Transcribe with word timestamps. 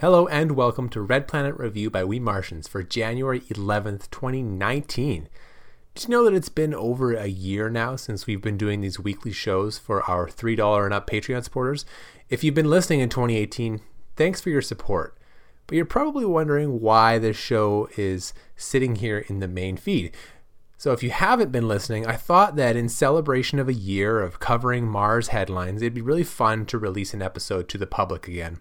Hello 0.00 0.28
and 0.28 0.52
welcome 0.52 0.88
to 0.90 1.00
Red 1.00 1.26
Planet 1.26 1.56
Review 1.56 1.90
by 1.90 2.04
We 2.04 2.20
Martians 2.20 2.68
for 2.68 2.84
January 2.84 3.40
11th, 3.40 4.08
2019. 4.12 5.28
Did 5.96 6.04
you 6.04 6.08
know 6.08 6.22
that 6.22 6.34
it's 6.34 6.48
been 6.48 6.72
over 6.72 7.14
a 7.14 7.26
year 7.26 7.68
now 7.68 7.96
since 7.96 8.24
we've 8.24 8.40
been 8.40 8.56
doing 8.56 8.80
these 8.80 9.00
weekly 9.00 9.32
shows 9.32 9.76
for 9.76 10.08
our 10.08 10.28
$3 10.28 10.84
and 10.84 10.94
up 10.94 11.10
Patreon 11.10 11.42
supporters? 11.42 11.84
If 12.28 12.44
you've 12.44 12.54
been 12.54 12.70
listening 12.70 13.00
in 13.00 13.08
2018, 13.08 13.80
thanks 14.14 14.40
for 14.40 14.50
your 14.50 14.62
support. 14.62 15.18
But 15.66 15.74
you're 15.74 15.84
probably 15.84 16.24
wondering 16.24 16.80
why 16.80 17.18
this 17.18 17.36
show 17.36 17.88
is 17.96 18.32
sitting 18.54 18.94
here 18.94 19.24
in 19.26 19.40
the 19.40 19.48
main 19.48 19.76
feed. 19.76 20.14
So, 20.76 20.92
if 20.92 21.02
you 21.02 21.10
haven't 21.10 21.50
been 21.50 21.66
listening, 21.66 22.06
I 22.06 22.14
thought 22.14 22.54
that 22.54 22.76
in 22.76 22.88
celebration 22.88 23.58
of 23.58 23.68
a 23.68 23.74
year 23.74 24.20
of 24.20 24.38
covering 24.38 24.86
Mars 24.86 25.28
headlines, 25.28 25.82
it'd 25.82 25.92
be 25.92 26.00
really 26.00 26.22
fun 26.22 26.66
to 26.66 26.78
release 26.78 27.14
an 27.14 27.20
episode 27.20 27.68
to 27.70 27.78
the 27.78 27.86
public 27.88 28.28
again. 28.28 28.60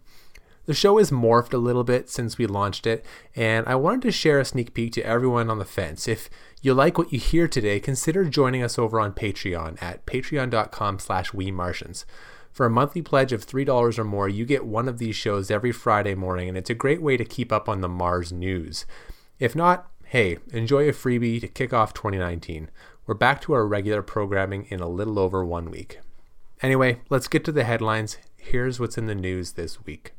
The 0.68 0.74
show 0.74 0.98
has 0.98 1.12
morphed 1.12 1.54
a 1.54 1.58
little 1.58 1.86
bit 1.86 2.10
since 2.10 2.38
we 2.38 2.46
launched 2.46 2.86
it, 2.86 3.06
and 3.38 3.66
I 3.68 3.76
wanted 3.76 4.02
to 4.02 4.12
share 4.12 4.38
a 4.38 4.44
sneak 4.44 4.74
peek 4.74 4.92
to 4.94 5.02
everyone 5.02 5.50
on 5.50 5.60
the 5.60 5.66
fence. 5.66 6.10
If 6.10 6.30
you 6.62 6.74
like 6.74 6.98
what 6.98 7.14
you 7.14 7.20
hear 7.20 7.48
today, 7.48 7.80
consider 7.80 8.26
joining 8.26 8.62
us 8.62 8.78
over 8.78 9.00
on 9.00 9.14
Patreon 9.14 9.82
at 9.82 10.06
patreon.com 10.06 11.00
slash 11.00 11.32
wemartians. 11.32 12.04
For 12.52 12.66
a 12.66 12.70
monthly 12.70 13.02
pledge 13.02 13.32
of 13.32 13.48
$3 13.48 13.98
or 13.98 14.04
more, 14.04 14.28
you 14.28 14.44
get 14.44 14.66
one 14.66 14.90
of 14.90 14.98
these 14.98 15.16
shows 15.16 15.50
every 15.50 15.72
Friday 15.72 16.16
morning, 16.16 16.50
and 16.50 16.58
it's 16.58 16.70
a 16.70 16.76
great 16.76 17.02
way 17.02 17.16
to 17.16 17.24
keep 17.24 17.54
up 17.54 17.70
on 17.70 17.80
the 17.80 17.88
Mars 17.88 18.34
news. 18.34 18.86
If 19.40 19.56
not, 19.56 19.90
hey, 20.04 20.38
enjoy 20.52 20.90
a 20.90 20.92
freebie 20.92 21.40
to 21.40 21.48
kick 21.48 21.72
off 21.72 21.94
2019. 21.94 22.70
We're 23.06 23.14
back 23.14 23.40
to 23.44 23.54
our 23.54 23.66
regular 23.66 24.02
programming 24.02 24.66
in 24.66 24.82
a 24.82 24.90
little 24.90 25.18
over 25.18 25.46
one 25.46 25.72
week. 25.72 26.02
Anyway, 26.62 27.00
let's 27.10 27.30
get 27.30 27.46
to 27.46 27.54
the 27.54 27.64
headlines. 27.64 28.18
Here's 28.36 28.82
what's 28.82 28.98
in 28.98 29.06
the 29.06 29.16
news 29.16 29.54
this 29.54 29.86
week. 29.86 30.17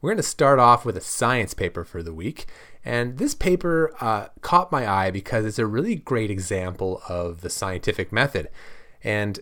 We're 0.00 0.10
going 0.10 0.16
to 0.16 0.22
start 0.22 0.58
off 0.58 0.84
with 0.84 0.96
a 0.96 1.02
science 1.02 1.54
paper 1.54 1.84
for 1.84 2.02
the 2.02 2.14
week. 2.14 2.46
And 2.84 3.18
this 3.18 3.34
paper 3.34 3.92
uh, 4.00 4.28
caught 4.40 4.72
my 4.72 4.88
eye 4.88 5.10
because 5.10 5.44
it's 5.44 5.58
a 5.58 5.66
really 5.66 5.94
great 5.94 6.30
example 6.30 7.02
of 7.08 7.42
the 7.42 7.50
scientific 7.50 8.10
method. 8.10 8.48
And 9.04 9.40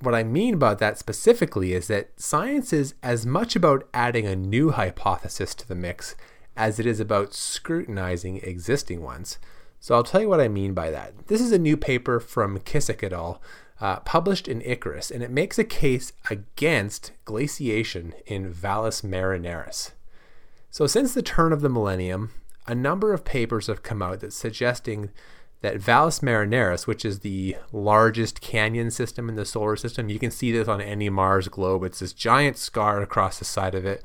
what 0.00 0.14
I 0.14 0.22
mean 0.22 0.54
about 0.54 0.78
that 0.78 0.98
specifically 0.98 1.72
is 1.72 1.88
that 1.88 2.20
science 2.20 2.72
is 2.72 2.94
as 3.02 3.26
much 3.26 3.56
about 3.56 3.88
adding 3.92 4.26
a 4.26 4.36
new 4.36 4.70
hypothesis 4.70 5.54
to 5.56 5.66
the 5.66 5.74
mix 5.74 6.14
as 6.56 6.78
it 6.78 6.86
is 6.86 7.00
about 7.00 7.34
scrutinizing 7.34 8.38
existing 8.38 9.02
ones. 9.02 9.38
So 9.80 9.94
I'll 9.94 10.04
tell 10.04 10.20
you 10.20 10.28
what 10.28 10.40
I 10.40 10.48
mean 10.48 10.74
by 10.74 10.90
that. 10.90 11.26
This 11.26 11.40
is 11.40 11.52
a 11.52 11.58
new 11.58 11.76
paper 11.76 12.20
from 12.20 12.58
Kissick 12.60 13.02
et 13.02 13.12
al 13.12 13.40
uh, 13.80 14.00
published 14.00 14.48
in 14.48 14.60
Icarus, 14.62 15.10
and 15.10 15.22
it 15.22 15.30
makes 15.30 15.58
a 15.58 15.64
case 15.64 16.12
against 16.30 17.12
glaciation 17.24 18.14
in 18.26 18.52
Valles 18.52 19.02
Marineris. 19.02 19.92
So, 20.70 20.86
since 20.86 21.14
the 21.14 21.22
turn 21.22 21.52
of 21.52 21.60
the 21.60 21.68
millennium, 21.68 22.30
a 22.66 22.74
number 22.74 23.12
of 23.12 23.24
papers 23.24 23.68
have 23.68 23.82
come 23.82 24.02
out 24.02 24.20
that 24.20 24.32
suggesting 24.32 25.10
that 25.60 25.78
Valles 25.78 26.20
Marineris, 26.20 26.86
which 26.86 27.04
is 27.04 27.20
the 27.20 27.56
largest 27.72 28.40
canyon 28.40 28.90
system 28.90 29.28
in 29.28 29.34
the 29.34 29.44
solar 29.44 29.76
system, 29.76 30.08
you 30.08 30.18
can 30.18 30.30
see 30.30 30.52
this 30.52 30.68
on 30.68 30.80
any 30.80 31.08
Mars 31.08 31.48
globe. 31.48 31.82
It's 31.82 31.98
this 31.98 32.12
giant 32.12 32.56
scar 32.56 33.00
across 33.02 33.38
the 33.38 33.44
side 33.44 33.74
of 33.74 33.84
it. 33.84 34.04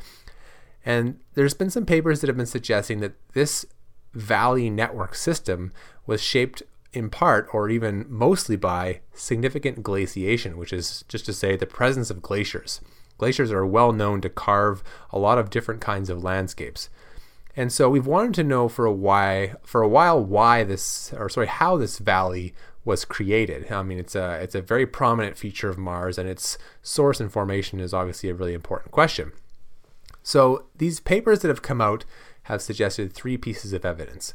And 0.85 1.19
there's 1.35 1.53
been 1.53 1.69
some 1.69 1.85
papers 1.85 2.21
that 2.21 2.27
have 2.27 2.37
been 2.37 2.45
suggesting 2.45 2.99
that 3.01 3.13
this 3.33 3.65
valley 4.13 4.69
network 4.69 5.15
system 5.15 5.71
was 6.05 6.21
shaped 6.21 6.63
in 6.93 7.09
part 7.09 7.47
or 7.53 7.69
even 7.69 8.05
mostly 8.07 8.55
by 8.55 9.01
significant 9.13 9.83
glaciation, 9.83 10.57
which 10.57 10.71
is 10.71 11.03
just 11.07 11.25
to 11.25 11.33
say 11.33 11.55
the 11.55 11.65
presence 11.65 12.09
of 12.09 12.21
glaciers. 12.21 12.79
Glaciers 13.17 13.51
are 13.51 13.65
well 13.65 13.91
known 13.91 14.21
to 14.21 14.29
carve 14.29 14.83
a 15.11 15.19
lot 15.19 15.37
of 15.37 15.49
different 15.49 15.81
kinds 15.81 16.09
of 16.09 16.23
landscapes. 16.23 16.89
And 17.55 17.71
so 17.71 17.89
we've 17.89 18.07
wanted 18.07 18.33
to 18.35 18.43
know 18.43 18.67
for 18.67 18.85
a 18.85 18.91
why 18.91 19.53
for 19.63 19.81
a 19.81 19.87
while 19.87 20.23
why 20.23 20.63
this 20.63 21.13
or 21.13 21.29
sorry 21.29 21.47
how 21.47 21.77
this 21.77 21.99
valley 21.99 22.53
was 22.83 23.05
created. 23.05 23.71
I 23.71 23.83
mean 23.83 23.99
it's 23.99 24.15
a 24.15 24.39
it's 24.41 24.55
a 24.55 24.61
very 24.61 24.87
prominent 24.87 25.37
feature 25.37 25.69
of 25.69 25.77
Mars 25.77 26.17
and 26.17 26.27
its 26.27 26.57
source 26.81 27.19
and 27.19 27.31
formation 27.31 27.79
is 27.79 27.93
obviously 27.93 28.29
a 28.29 28.33
really 28.33 28.53
important 28.53 28.91
question. 28.91 29.31
So 30.23 30.65
these 30.75 30.99
papers 30.99 31.39
that 31.39 31.49
have 31.49 31.61
come 31.61 31.81
out 31.81 32.05
have 32.43 32.61
suggested 32.61 33.13
three 33.13 33.37
pieces 33.37 33.71
of 33.73 33.85
evidence. 33.85 34.33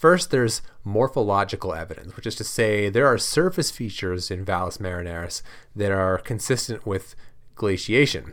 First, 0.00 0.30
there's 0.30 0.62
morphological 0.82 1.74
evidence, 1.74 2.16
which 2.16 2.26
is 2.26 2.34
to 2.36 2.42
say 2.42 2.88
there 2.88 3.06
are 3.06 3.18
surface 3.18 3.70
features 3.70 4.30
in 4.30 4.46
Valles 4.46 4.78
Marineris 4.78 5.42
that 5.76 5.92
are 5.92 6.16
consistent 6.16 6.86
with 6.86 7.14
glaciation. 7.54 8.32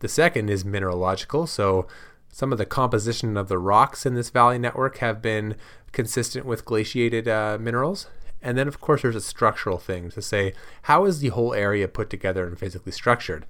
The 0.00 0.08
second 0.08 0.50
is 0.50 0.64
mineralogical, 0.64 1.46
so 1.46 1.86
some 2.32 2.50
of 2.50 2.58
the 2.58 2.66
composition 2.66 3.36
of 3.36 3.46
the 3.46 3.56
rocks 3.56 4.04
in 4.04 4.14
this 4.14 4.30
valley 4.30 4.58
network 4.58 4.96
have 4.96 5.22
been 5.22 5.54
consistent 5.92 6.44
with 6.44 6.64
glaciated 6.64 7.28
uh, 7.28 7.56
minerals. 7.60 8.08
And 8.42 8.58
then, 8.58 8.66
of 8.66 8.80
course, 8.80 9.02
there's 9.02 9.14
a 9.14 9.20
structural 9.20 9.78
thing 9.78 10.10
to 10.10 10.20
say 10.20 10.54
how 10.82 11.04
is 11.04 11.20
the 11.20 11.28
whole 11.28 11.54
area 11.54 11.86
put 11.86 12.10
together 12.10 12.48
and 12.48 12.58
physically 12.58 12.90
structured? 12.90 13.46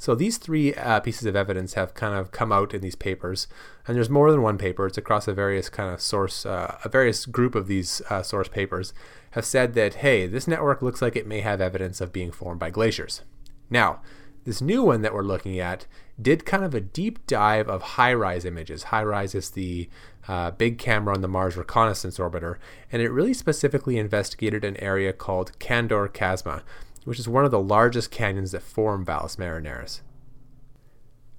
So 0.00 0.14
these 0.14 0.38
three 0.38 0.74
uh, 0.74 1.00
pieces 1.00 1.26
of 1.26 1.34
evidence 1.34 1.74
have 1.74 1.92
kind 1.92 2.14
of 2.14 2.30
come 2.30 2.52
out 2.52 2.72
in 2.72 2.80
these 2.80 2.94
papers, 2.94 3.48
and 3.86 3.96
there's 3.96 4.08
more 4.08 4.30
than 4.30 4.42
one 4.42 4.56
paper. 4.56 4.86
It's 4.86 4.96
across 4.96 5.26
a 5.26 5.34
various 5.34 5.68
kind 5.68 5.92
of 5.92 6.00
source, 6.00 6.46
uh, 6.46 6.78
a 6.84 6.88
various 6.88 7.26
group 7.26 7.56
of 7.56 7.66
these 7.66 8.00
uh, 8.08 8.22
source 8.22 8.46
papers 8.46 8.94
have 9.32 9.44
said 9.44 9.74
that 9.74 9.96
hey, 9.96 10.28
this 10.28 10.46
network 10.46 10.82
looks 10.82 11.02
like 11.02 11.16
it 11.16 11.26
may 11.26 11.40
have 11.40 11.60
evidence 11.60 12.00
of 12.00 12.12
being 12.12 12.30
formed 12.30 12.60
by 12.60 12.70
glaciers. 12.70 13.22
Now, 13.68 14.00
this 14.44 14.60
new 14.62 14.84
one 14.84 15.02
that 15.02 15.12
we're 15.12 15.22
looking 15.22 15.58
at 15.58 15.86
did 16.20 16.46
kind 16.46 16.64
of 16.64 16.74
a 16.74 16.80
deep 16.80 17.26
dive 17.26 17.68
of 17.68 17.82
HiRISE 17.82 18.44
images. 18.44 18.84
HiRISE 18.84 19.34
is 19.34 19.50
the 19.50 19.90
uh, 20.26 20.52
big 20.52 20.78
camera 20.78 21.14
on 21.14 21.22
the 21.22 21.28
Mars 21.28 21.56
Reconnaissance 21.56 22.18
Orbiter, 22.18 22.56
and 22.92 23.02
it 23.02 23.10
really 23.10 23.34
specifically 23.34 23.98
investigated 23.98 24.64
an 24.64 24.76
area 24.78 25.12
called 25.12 25.58
Candor 25.58 26.08
Chasma 26.08 26.62
which 27.08 27.18
is 27.18 27.26
one 27.26 27.46
of 27.46 27.50
the 27.50 27.58
largest 27.58 28.10
canyons 28.10 28.52
that 28.52 28.60
form 28.60 29.02
Valles 29.02 29.36
Marineris. 29.36 30.02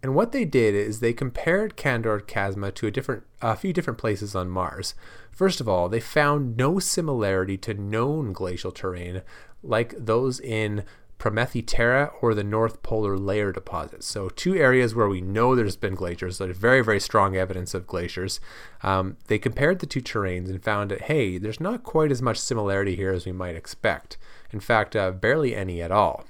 And 0.02 0.16
what 0.16 0.32
they 0.32 0.44
did 0.44 0.74
is 0.74 1.00
they 1.00 1.14
compared 1.14 1.78
Candor 1.78 2.20
Chasma 2.22 2.74
to 2.74 2.88
a 2.88 2.92
different, 2.92 3.22
a 3.40 3.56
few 3.56 3.72
different 3.72 4.00
places 4.00 4.34
on 4.34 4.50
Mars. 4.50 4.96
First 5.32 5.62
of 5.62 5.70
all, 5.70 5.88
they 5.88 6.00
found 6.00 6.58
no 6.58 6.80
similarity 6.80 7.56
to 7.60 7.76
known 7.76 8.34
glacial 8.34 8.72
terrain 8.72 9.22
like 9.62 9.94
those 9.96 10.40
in 10.40 10.86
Promethei 11.20 11.64
Terra 11.66 12.12
or 12.22 12.34
the 12.34 12.46
North 12.46 12.82
Polar 12.82 13.18
Layer 13.18 13.52
deposits. 13.52 14.08
So, 14.08 14.30
two 14.30 14.56
areas 14.56 14.96
where 14.96 15.10
we 15.10 15.20
know 15.20 15.54
there's 15.54 15.76
been 15.76 15.94
glaciers, 15.94 16.38
there's 16.38 16.58
very, 16.58 16.82
very 16.82 17.00
strong 17.00 17.36
evidence 17.36 17.74
of 17.74 17.86
glaciers. 17.86 18.40
Um, 18.84 19.18
they 19.28 19.38
compared 19.38 19.80
the 19.80 19.86
two 19.86 20.02
terrains 20.02 20.50
and 20.50 20.64
found 20.64 20.92
that, 20.92 21.04
hey, 21.04 21.38
there's 21.38 21.60
not 21.60 21.84
quite 21.84 22.12
as 22.12 22.22
much 22.22 22.40
similarity 22.40 22.96
here 22.96 23.12
as 23.12 23.26
we 23.26 23.34
might 23.34 23.56
expect. 23.56 24.18
In 24.52 24.62
fact, 24.62 24.96
uh, 24.96 25.12
barely 25.12 25.54
any 25.54 25.82
at 25.82 25.92
all. 25.92 26.26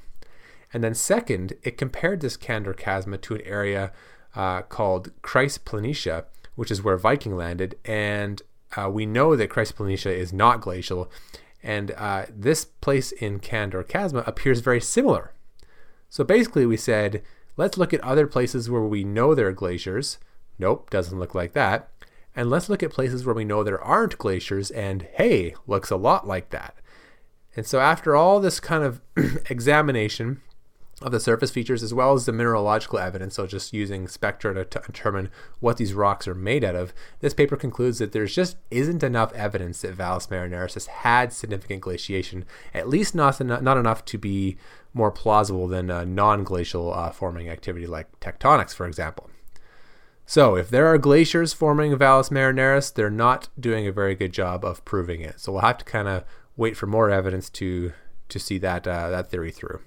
And 0.73 0.83
then, 0.83 0.95
second, 0.95 1.53
it 1.63 1.77
compared 1.77 2.21
this 2.21 2.35
Candor 2.35 2.73
Chasma 2.73 3.21
to 3.21 3.35
an 3.35 3.41
area 3.41 3.91
uh, 4.35 4.63
called 4.63 5.11
Chryse 5.21 5.59
Planitia, 5.59 6.25
which 6.55 6.71
is 6.71 6.83
where 6.83 6.97
Viking 6.97 7.35
landed. 7.35 7.77
And 7.85 8.41
uh, 8.75 8.89
we 8.89 9.05
know 9.05 9.35
that 9.35 9.49
Chryse 9.49 9.73
Planitia 9.73 10.11
is 10.11 10.33
not 10.33 10.61
glacial 10.61 11.11
and 11.61 11.91
uh, 11.91 12.25
this 12.29 12.65
place 12.65 13.11
in 13.11 13.39
Candor 13.39 13.83
Chasma 13.83 14.25
appears 14.27 14.61
very 14.61 14.81
similar. 14.81 15.33
So 16.09 16.23
basically, 16.23 16.65
we 16.65 16.77
said, 16.77 17.21
let's 17.57 17.77
look 17.77 17.93
at 17.93 18.01
other 18.01 18.27
places 18.27 18.69
where 18.69 18.81
we 18.81 19.03
know 19.03 19.35
there 19.35 19.47
are 19.47 19.53
glaciers. 19.53 20.17
Nope, 20.57 20.89
doesn't 20.89 21.19
look 21.19 21.35
like 21.35 21.53
that. 21.53 21.89
And 22.35 22.49
let's 22.49 22.69
look 22.69 22.83
at 22.83 22.91
places 22.91 23.25
where 23.25 23.35
we 23.35 23.43
know 23.43 23.63
there 23.63 23.81
aren't 23.81 24.17
glaciers, 24.17 24.71
and 24.71 25.01
hey, 25.13 25.55
looks 25.67 25.91
a 25.91 25.97
lot 25.97 26.27
like 26.27 26.51
that. 26.51 26.75
And 27.55 27.65
so, 27.65 27.79
after 27.79 28.15
all 28.15 28.39
this 28.39 28.59
kind 28.59 28.83
of 28.83 29.01
examination, 29.49 30.41
of 31.01 31.11
the 31.11 31.19
surface 31.19 31.51
features 31.51 31.81
as 31.81 31.93
well 31.93 32.13
as 32.13 32.25
the 32.25 32.31
mineralogical 32.31 32.99
evidence, 32.99 33.35
so 33.35 33.47
just 33.47 33.73
using 33.73 34.07
spectra 34.07 34.53
to 34.53 34.65
determine 34.65 35.29
what 35.59 35.77
these 35.77 35.93
rocks 35.93 36.27
are 36.27 36.35
made 36.35 36.63
out 36.63 36.75
of, 36.75 36.93
this 37.21 37.33
paper 37.33 37.55
concludes 37.55 37.99
that 37.99 38.11
there's 38.11 38.35
just 38.35 38.57
isn't 38.69 39.03
enough 39.03 39.33
evidence 39.33 39.81
that 39.81 39.93
Valles 39.93 40.27
Marineris 40.27 40.73
has 40.73 40.87
had 40.87 41.31
significant 41.31 41.81
glaciation, 41.81 42.43
at 42.73 42.89
least 42.89 43.15
not, 43.15 43.39
not 43.39 43.77
enough 43.77 44.03
to 44.05 44.17
be 44.17 44.57
more 44.93 45.11
plausible 45.11 45.67
than 45.67 45.89
a 45.89 46.05
non 46.05 46.43
glacial 46.43 46.93
uh, 46.93 47.11
forming 47.11 47.47
activity 47.47 47.87
like 47.87 48.19
tectonics, 48.19 48.73
for 48.73 48.85
example. 48.85 49.29
So, 50.25 50.55
if 50.55 50.69
there 50.69 50.87
are 50.87 50.97
glaciers 50.97 51.53
forming 51.53 51.95
Valles 51.97 52.29
Marineris, 52.29 52.93
they're 52.93 53.09
not 53.09 53.49
doing 53.59 53.87
a 53.87 53.91
very 53.91 54.15
good 54.15 54.33
job 54.33 54.63
of 54.65 54.83
proving 54.85 55.21
it. 55.21 55.39
So, 55.39 55.51
we'll 55.53 55.61
have 55.61 55.77
to 55.79 55.85
kind 55.85 56.07
of 56.07 56.23
wait 56.57 56.75
for 56.75 56.87
more 56.87 57.09
evidence 57.09 57.49
to 57.51 57.93
to 58.27 58.39
see 58.39 58.57
that 58.59 58.87
uh, 58.87 59.09
that 59.09 59.31
theory 59.31 59.51
through. 59.51 59.79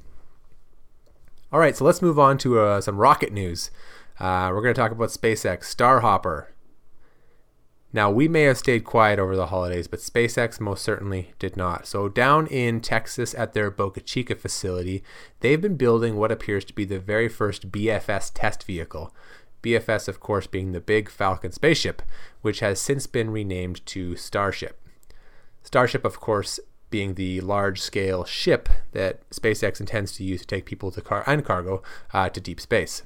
All 1.52 1.60
right, 1.60 1.76
so 1.76 1.84
let's 1.84 2.00
move 2.00 2.18
on 2.18 2.38
to 2.38 2.60
uh, 2.60 2.80
some 2.80 2.96
rocket 2.96 3.30
news. 3.30 3.70
Uh, 4.18 4.50
we're 4.50 4.62
going 4.62 4.74
to 4.74 4.80
talk 4.80 4.90
about 4.90 5.10
SpaceX 5.10 5.64
Starhopper. 5.64 6.46
Now, 7.92 8.10
we 8.10 8.26
may 8.26 8.44
have 8.44 8.56
stayed 8.56 8.84
quiet 8.84 9.18
over 9.18 9.36
the 9.36 9.48
holidays, 9.48 9.86
but 9.86 10.00
SpaceX 10.00 10.60
most 10.60 10.82
certainly 10.82 11.34
did 11.38 11.54
not. 11.54 11.86
So, 11.86 12.08
down 12.08 12.46
in 12.46 12.80
Texas 12.80 13.34
at 13.34 13.52
their 13.52 13.70
Boca 13.70 14.00
Chica 14.00 14.34
facility, 14.34 15.04
they've 15.40 15.60
been 15.60 15.76
building 15.76 16.16
what 16.16 16.32
appears 16.32 16.64
to 16.64 16.72
be 16.72 16.86
the 16.86 16.98
very 16.98 17.28
first 17.28 17.70
BFS 17.70 18.30
test 18.32 18.64
vehicle. 18.64 19.14
BFS, 19.62 20.08
of 20.08 20.20
course, 20.20 20.46
being 20.46 20.72
the 20.72 20.80
big 20.80 21.10
Falcon 21.10 21.52
spaceship, 21.52 22.00
which 22.40 22.60
has 22.60 22.80
since 22.80 23.06
been 23.06 23.28
renamed 23.28 23.84
to 23.84 24.16
Starship. 24.16 24.80
Starship, 25.62 26.06
of 26.06 26.18
course, 26.18 26.58
being 26.92 27.14
the 27.14 27.40
large 27.40 27.80
scale 27.80 28.24
ship 28.24 28.68
that 28.92 29.28
SpaceX 29.30 29.80
intends 29.80 30.12
to 30.12 30.24
use 30.24 30.42
to 30.42 30.46
take 30.46 30.64
people 30.64 30.92
to 30.92 31.00
car- 31.00 31.24
and 31.26 31.44
cargo 31.44 31.82
uh, 32.12 32.28
to 32.28 32.40
deep 32.40 32.60
space. 32.60 33.02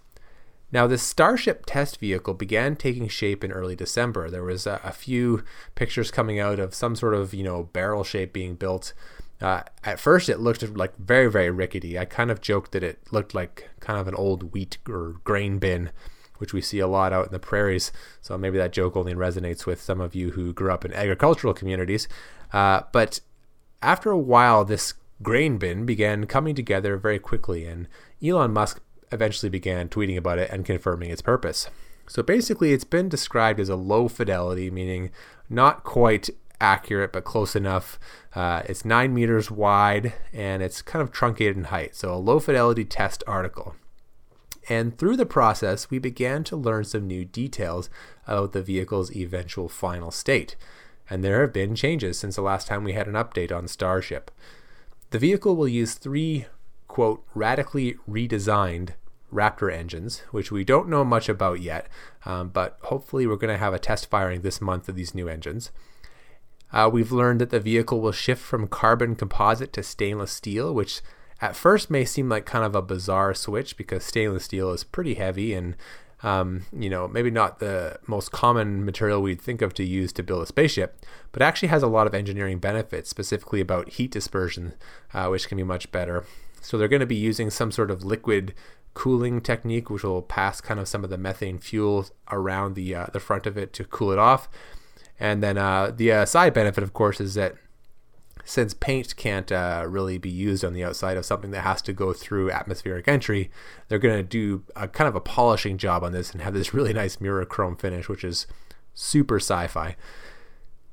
Now, 0.73 0.87
the 0.87 0.99
Starship 0.99 1.65
test 1.65 1.99
vehicle 2.01 2.35
began 2.35 2.77
taking 2.77 3.09
shape 3.09 3.45
in 3.45 3.53
early 3.53 3.77
December. 3.77 4.29
There 4.29 4.43
was 4.43 4.67
a, 4.67 4.81
a 4.83 4.93
few 4.93 5.45
pictures 5.77 6.11
coming 6.11 6.41
out 6.41 6.59
of 6.59 6.75
some 6.75 6.97
sort 6.97 7.15
of, 7.15 7.33
you 7.33 7.45
know, 7.45 7.63
barrel 7.73 8.05
shape 8.05 8.33
being 8.33 8.57
built. 8.57 8.93
Uh, 9.41 9.63
at 9.85 10.01
first, 10.01 10.29
it 10.29 10.41
looked 10.41 10.63
like 10.77 10.97
very, 10.99 11.31
very 11.31 11.51
rickety. 11.51 11.99
I 11.99 12.05
kind 12.05 12.31
of 12.31 12.41
joked 12.41 12.73
that 12.73 12.83
it 12.83 12.99
looked 13.13 13.35
like 13.35 13.71
kind 13.81 14.01
of 14.01 14.09
an 14.09 14.15
old 14.17 14.53
wheat 14.53 14.79
or 14.89 15.21
grain 15.23 15.59
bin, 15.59 15.91
which 16.39 16.53
we 16.53 16.61
see 16.61 16.81
a 16.81 16.89
lot 16.89 17.13
out 17.13 17.27
in 17.27 17.33
the 17.33 17.39
prairies. 17.39 17.93
So 18.21 18.37
maybe 18.37 18.59
that 18.59 18.73
joke 18.73 18.97
only 18.97 19.15
resonates 19.15 19.67
with 19.67 19.81
some 19.81 20.01
of 20.01 20.15
you 20.15 20.33
who 20.33 20.53
grew 20.53 20.73
up 20.73 20.85
in 20.85 20.93
agricultural 20.93 21.55
communities. 21.55 22.09
Uh, 22.53 22.83
but 22.93 23.21
after 23.87 24.11
a 24.11 24.19
while, 24.19 24.65
this 24.65 24.95
grain 25.23 25.59
bin 25.59 25.87
began 25.87 26.27
coming 26.27 26.57
together 26.57 26.97
very 26.97 27.21
quickly, 27.21 27.67
and 27.67 27.87
Elon 28.23 28.53
Musk 28.53 28.83
eventually 29.13 29.49
began 29.49 29.89
tweeting 29.89 30.17
about 30.19 30.41
it 30.41 30.51
and 30.51 30.65
confirming 30.65 31.11
its 31.11 31.23
purpose. 31.23 31.71
So 32.09 32.23
basically, 32.25 32.73
it's 32.73 32.85
been 32.85 33.09
described 33.09 33.61
as 33.61 33.69
a 33.69 33.77
low 33.77 34.09
fidelity, 34.09 34.73
meaning 34.73 35.11
not 35.49 35.85
quite 35.85 36.29
accurate 36.61 37.13
but 37.13 37.23
close 37.23 37.55
enough. 37.55 37.99
Uh, 38.35 38.63
it's 38.67 38.85
nine 38.85 39.15
meters 39.15 39.53
wide 39.53 40.15
and 40.33 40.63
it's 40.63 40.83
kind 40.83 41.01
of 41.03 41.13
truncated 41.13 41.57
in 41.57 41.65
height. 41.65 41.95
So, 41.95 42.13
a 42.13 42.17
low 42.17 42.41
fidelity 42.41 42.85
test 42.85 43.23
article. 43.27 43.77
And 44.69 44.99
through 44.99 45.17
the 45.17 45.27
process, 45.27 45.91
we 45.91 46.01
began 46.01 46.43
to 46.45 46.57
learn 46.57 46.85
some 46.85 47.07
new 47.07 47.25
details 47.25 47.89
about 48.27 48.53
the 48.53 48.63
vehicle's 48.63 49.15
eventual 49.15 49.69
final 49.69 50.11
state. 50.11 50.57
And 51.09 51.23
there 51.23 51.41
have 51.41 51.53
been 51.53 51.75
changes 51.75 52.19
since 52.19 52.37
the 52.37 52.43
last 52.43 52.67
time 52.67 52.85
we 52.85 52.93
had 52.93 53.07
an 53.07 53.15
update 53.15 53.57
on 53.57 53.69
Starship. 53.69 54.31
The 55.11 55.19
vehicle 55.19 55.57
will 55.57 55.69
use 55.69 55.95
three 55.95 56.47
quote, 56.89 57.23
radically 57.35 57.97
redesigned 58.09 58.91
Raptor 59.33 59.71
engines, 59.73 60.21
which 60.31 60.51
we 60.51 60.65
don't 60.65 60.89
know 60.89 61.05
much 61.05 61.29
about 61.29 61.61
yet, 61.61 61.89
um, 62.25 62.49
but 62.49 62.79
hopefully 62.85 63.27
we're 63.27 63.37
going 63.37 63.53
to 63.53 63.59
have 63.59 63.75
a 63.75 63.79
test 63.79 64.09
firing 64.09 64.41
this 64.41 64.61
month 64.61 64.89
of 64.89 64.95
these 64.97 65.15
new 65.15 65.29
engines. 65.29 65.71
Uh, 66.73 66.89
we've 66.91 67.13
learned 67.13 67.41
that 67.41 67.51
the 67.51 67.61
vehicle 67.61 68.01
will 68.01 68.13
shift 68.13 68.43
from 68.43 68.67
carbon 68.67 69.15
composite 69.15 69.73
to 69.75 69.83
stainless 69.83 70.33
steel, 70.33 70.73
which 70.73 71.03
at 71.41 71.55
first 71.55 71.91
may 71.91 72.05
seem 72.05 72.29
like 72.29 72.47
kind 72.47 72.65
of 72.65 72.75
a 72.75 72.81
bizarre 72.81 73.35
switch 73.35 73.77
because 73.77 74.05
stainless 74.05 74.45
steel 74.45 74.71
is 74.71 74.83
pretty 74.83 75.15
heavy 75.15 75.53
and 75.53 75.77
um, 76.23 76.65
you 76.73 76.89
know, 76.89 77.07
maybe 77.07 77.31
not 77.31 77.59
the 77.59 77.99
most 78.07 78.33
common 78.33 78.85
material 78.85 79.21
we'd 79.21 79.41
think 79.41 79.63
of 79.63 79.75
to 79.75 79.85
use 79.85 80.13
to 80.15 80.23
build 80.23 80.43
a 80.43 80.47
spaceship, 80.47 81.05
but 81.33 81.43
actually 81.43 81.69
has 81.69 81.83
a 81.83 81.89
lot 81.89 82.07
of 82.07 82.15
engineering 82.15 82.59
benefits, 82.59 83.11
specifically 83.11 83.61
about 83.61 83.91
heat 83.91 84.11
dispersion, 84.11 84.75
uh, 85.13 85.29
which 85.29 85.49
can 85.49 85.57
be 85.57 85.65
much 85.65 85.93
better. 85.93 86.25
So 86.61 86.79
they're 86.79 86.89
going 86.89 87.01
to 87.01 87.07
be 87.07 87.15
using 87.15 87.51
some 87.51 87.71
sort 87.71 87.91
of 87.91 88.05
liquid 88.05 88.55
cooling 88.95 89.43
technique, 89.43 89.91
which 89.91 90.03
will 90.03 90.23
pass 90.23 90.61
kind 90.61 90.81
of 90.81 90.89
some 90.89 91.05
of 91.05 91.11
the 91.11 91.19
methane 91.19 91.59
fuel 91.59 92.07
around 92.33 92.75
the 92.75 92.95
uh, 92.95 93.07
the 93.13 93.21
front 93.21 93.47
of 93.47 93.59
it 93.59 93.73
to 93.75 93.85
cool 93.85 94.11
it 94.11 94.19
off. 94.19 94.49
And 95.21 95.43
then 95.43 95.59
uh, 95.59 95.93
the 95.95 96.13
uh, 96.13 96.25
side 96.25 96.55
benefit, 96.55 96.83
of 96.83 96.93
course, 96.93 97.21
is 97.21 97.35
that 97.35 97.57
since 98.47 98.73
paint 98.73 99.17
can't 99.17 99.51
uh, 99.51 99.85
really 99.87 100.19
be 100.19 100.31
used 100.31 100.65
on 100.65 100.73
the 100.73 100.85
outside 100.85 101.17
of 101.17 101.27
something 101.27 101.51
that 101.51 101.63
has 101.63 101.83
to 101.83 101.93
go 101.93 102.13
through 102.13 102.51
atmospheric 102.51 103.09
entry, 103.09 103.51
they're 103.89 103.99
going 103.99 104.17
to 104.17 104.23
do 104.23 104.63
a 104.77 104.87
kind 104.87 105.09
of 105.09 105.17
a 105.17 105.21
polishing 105.21 105.77
job 105.77 106.05
on 106.05 106.13
this 106.13 106.31
and 106.31 106.41
have 106.41 106.55
this 106.55 106.73
really 106.73 106.93
nice 106.95 107.21
mirror 107.21 107.45
chrome 107.45 107.77
finish, 107.77 108.09
which 108.09 108.25
is 108.25 108.47
super 108.95 109.37
sci-fi. 109.37 109.97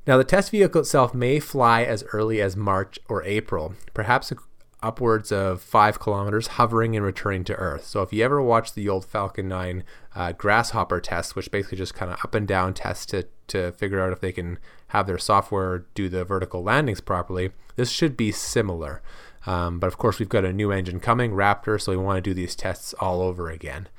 Now, 0.06 0.18
the 0.18 0.24
test 0.24 0.52
vehicle 0.52 0.82
itself 0.82 1.14
may 1.14 1.40
fly 1.40 1.84
as 1.84 2.04
early 2.12 2.42
as 2.42 2.58
March 2.58 3.00
or 3.08 3.24
April, 3.24 3.76
perhaps 3.94 4.34
upwards 4.82 5.32
of 5.32 5.62
five 5.62 6.00
kilometers, 6.00 6.48
hovering 6.48 6.96
and 6.96 7.06
returning 7.06 7.44
to 7.46 7.56
Earth. 7.56 7.86
So 7.86 8.02
if 8.02 8.12
you 8.12 8.24
ever 8.26 8.42
watch 8.42 8.74
the 8.74 8.90
old 8.90 9.06
Falcon 9.06 9.48
9 9.48 9.84
uh, 10.14 10.34
Grasshopper 10.34 11.00
test, 11.00 11.36
which 11.36 11.50
basically 11.50 11.78
just 11.78 11.94
kind 11.94 12.12
of 12.12 12.20
up 12.24 12.36
and 12.36 12.46
down 12.48 12.74
tests 12.74 13.06
to, 13.08 13.28
to 13.48 13.72
figure 13.72 14.02
out 14.02 14.12
if 14.12 14.20
they 14.20 14.34
can 14.34 14.60
have 14.94 15.06
their 15.06 15.20
software 15.20 15.86
do 15.94 16.10
the 16.10 16.24
vertical 16.24 16.64
landings 16.64 17.02
properly, 17.02 17.52
this 17.76 17.92
should 17.92 18.18
be 18.18 18.32
similar. 18.32 19.02
Um, 19.46 19.80
but 19.80 19.88
of 19.88 19.98
course, 19.98 20.20
we've 20.20 20.30
got 20.30 20.46
a 20.46 20.54
new 20.54 20.72
engine 20.72 21.00
coming, 21.00 21.34
Raptor, 21.34 21.80
so 21.80 21.92
we 21.92 21.98
want 21.98 22.18
to 22.18 22.22
do 22.22 22.34
these 22.34 22.56
tests 22.56 22.94
all 23.00 23.22
over 23.22 23.50
again 23.50 23.90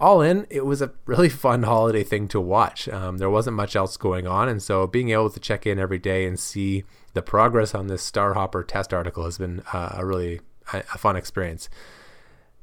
all 0.00 0.22
in, 0.22 0.46
it 0.48 0.64
was 0.64 0.80
a 0.80 0.90
really 1.04 1.28
fun 1.44 1.62
holiday 1.62 2.02
thing 2.02 2.26
to 2.26 2.40
watch. 2.40 2.88
Um, 2.88 3.18
there 3.18 3.30
wasn't 3.30 3.56
much 3.56 3.76
else 3.76 3.96
going 3.96 4.26
on, 4.26 4.48
and 4.48 4.62
so 4.62 4.86
being 4.86 5.10
able 5.10 5.30
to 5.30 5.38
check 5.38 5.66
in 5.66 5.78
every 5.78 5.98
day 5.98 6.26
and 6.26 6.40
see 6.40 6.84
the 7.12 7.22
progress 7.22 7.74
on 7.74 7.86
this 7.86 8.10
Starhopper 8.10 8.66
test 8.66 8.94
article 8.94 9.24
has 9.24 9.38
been 9.38 9.62
uh, 9.72 9.96
a 9.96 10.06
really 10.06 10.40
a 10.72 10.98
fun 10.98 11.16
experience. 11.16 11.68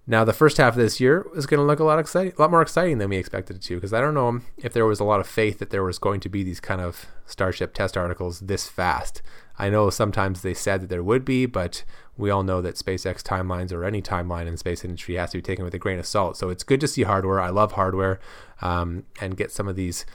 Now, 0.09 0.23
the 0.23 0.31
first 0.31 0.55
half 0.55 0.73
of 0.73 0.79
this 0.79 1.01
year 1.01 1.27
is 1.35 1.45
going 1.45 1.59
to 1.59 1.65
look 1.65 1.81
a 1.81 1.83
lot 1.83 1.99
exciting, 1.99 2.31
a 2.37 2.41
lot 2.41 2.49
more 2.49 2.61
exciting 2.61 2.97
than 2.97 3.09
we 3.09 3.17
expected 3.17 3.57
it 3.57 3.61
to, 3.63 3.75
because 3.75 3.91
I 3.91 3.99
don't 3.99 4.13
know 4.13 4.39
if 4.55 4.71
there 4.71 4.85
was 4.85 5.01
a 5.01 5.03
lot 5.03 5.19
of 5.19 5.27
faith 5.27 5.59
that 5.59 5.69
there 5.69 5.83
was 5.83 5.99
going 5.99 6.21
to 6.21 6.29
be 6.29 6.43
these 6.43 6.61
kind 6.61 6.79
of 6.79 7.07
Starship 7.25 7.73
test 7.73 7.97
articles 7.97 8.39
this 8.39 8.69
fast. 8.69 9.21
I 9.59 9.69
know 9.69 9.89
sometimes 9.89 10.41
they 10.41 10.53
said 10.53 10.79
that 10.81 10.87
there 10.87 11.03
would 11.03 11.25
be, 11.25 11.45
but 11.45 11.83
we 12.15 12.29
all 12.29 12.43
know 12.43 12.61
that 12.61 12.75
SpaceX 12.75 13.21
timelines 13.21 13.73
or 13.73 13.83
any 13.83 14.01
timeline 14.01 14.45
in 14.45 14.53
the 14.53 14.57
space 14.57 14.85
industry 14.85 15.15
has 15.15 15.31
to 15.31 15.39
be 15.39 15.41
taken 15.41 15.65
with 15.65 15.73
a 15.73 15.79
grain 15.79 15.99
of 15.99 16.05
salt. 16.05 16.37
So 16.37 16.49
it's 16.49 16.63
good 16.63 16.79
to 16.79 16.87
see 16.87 17.03
hardware. 17.03 17.41
I 17.41 17.49
love 17.49 17.73
hardware 17.73 18.21
um, 18.61 19.03
and 19.19 19.35
get 19.35 19.51
some 19.51 19.67
of 19.67 19.75
these. 19.75 20.05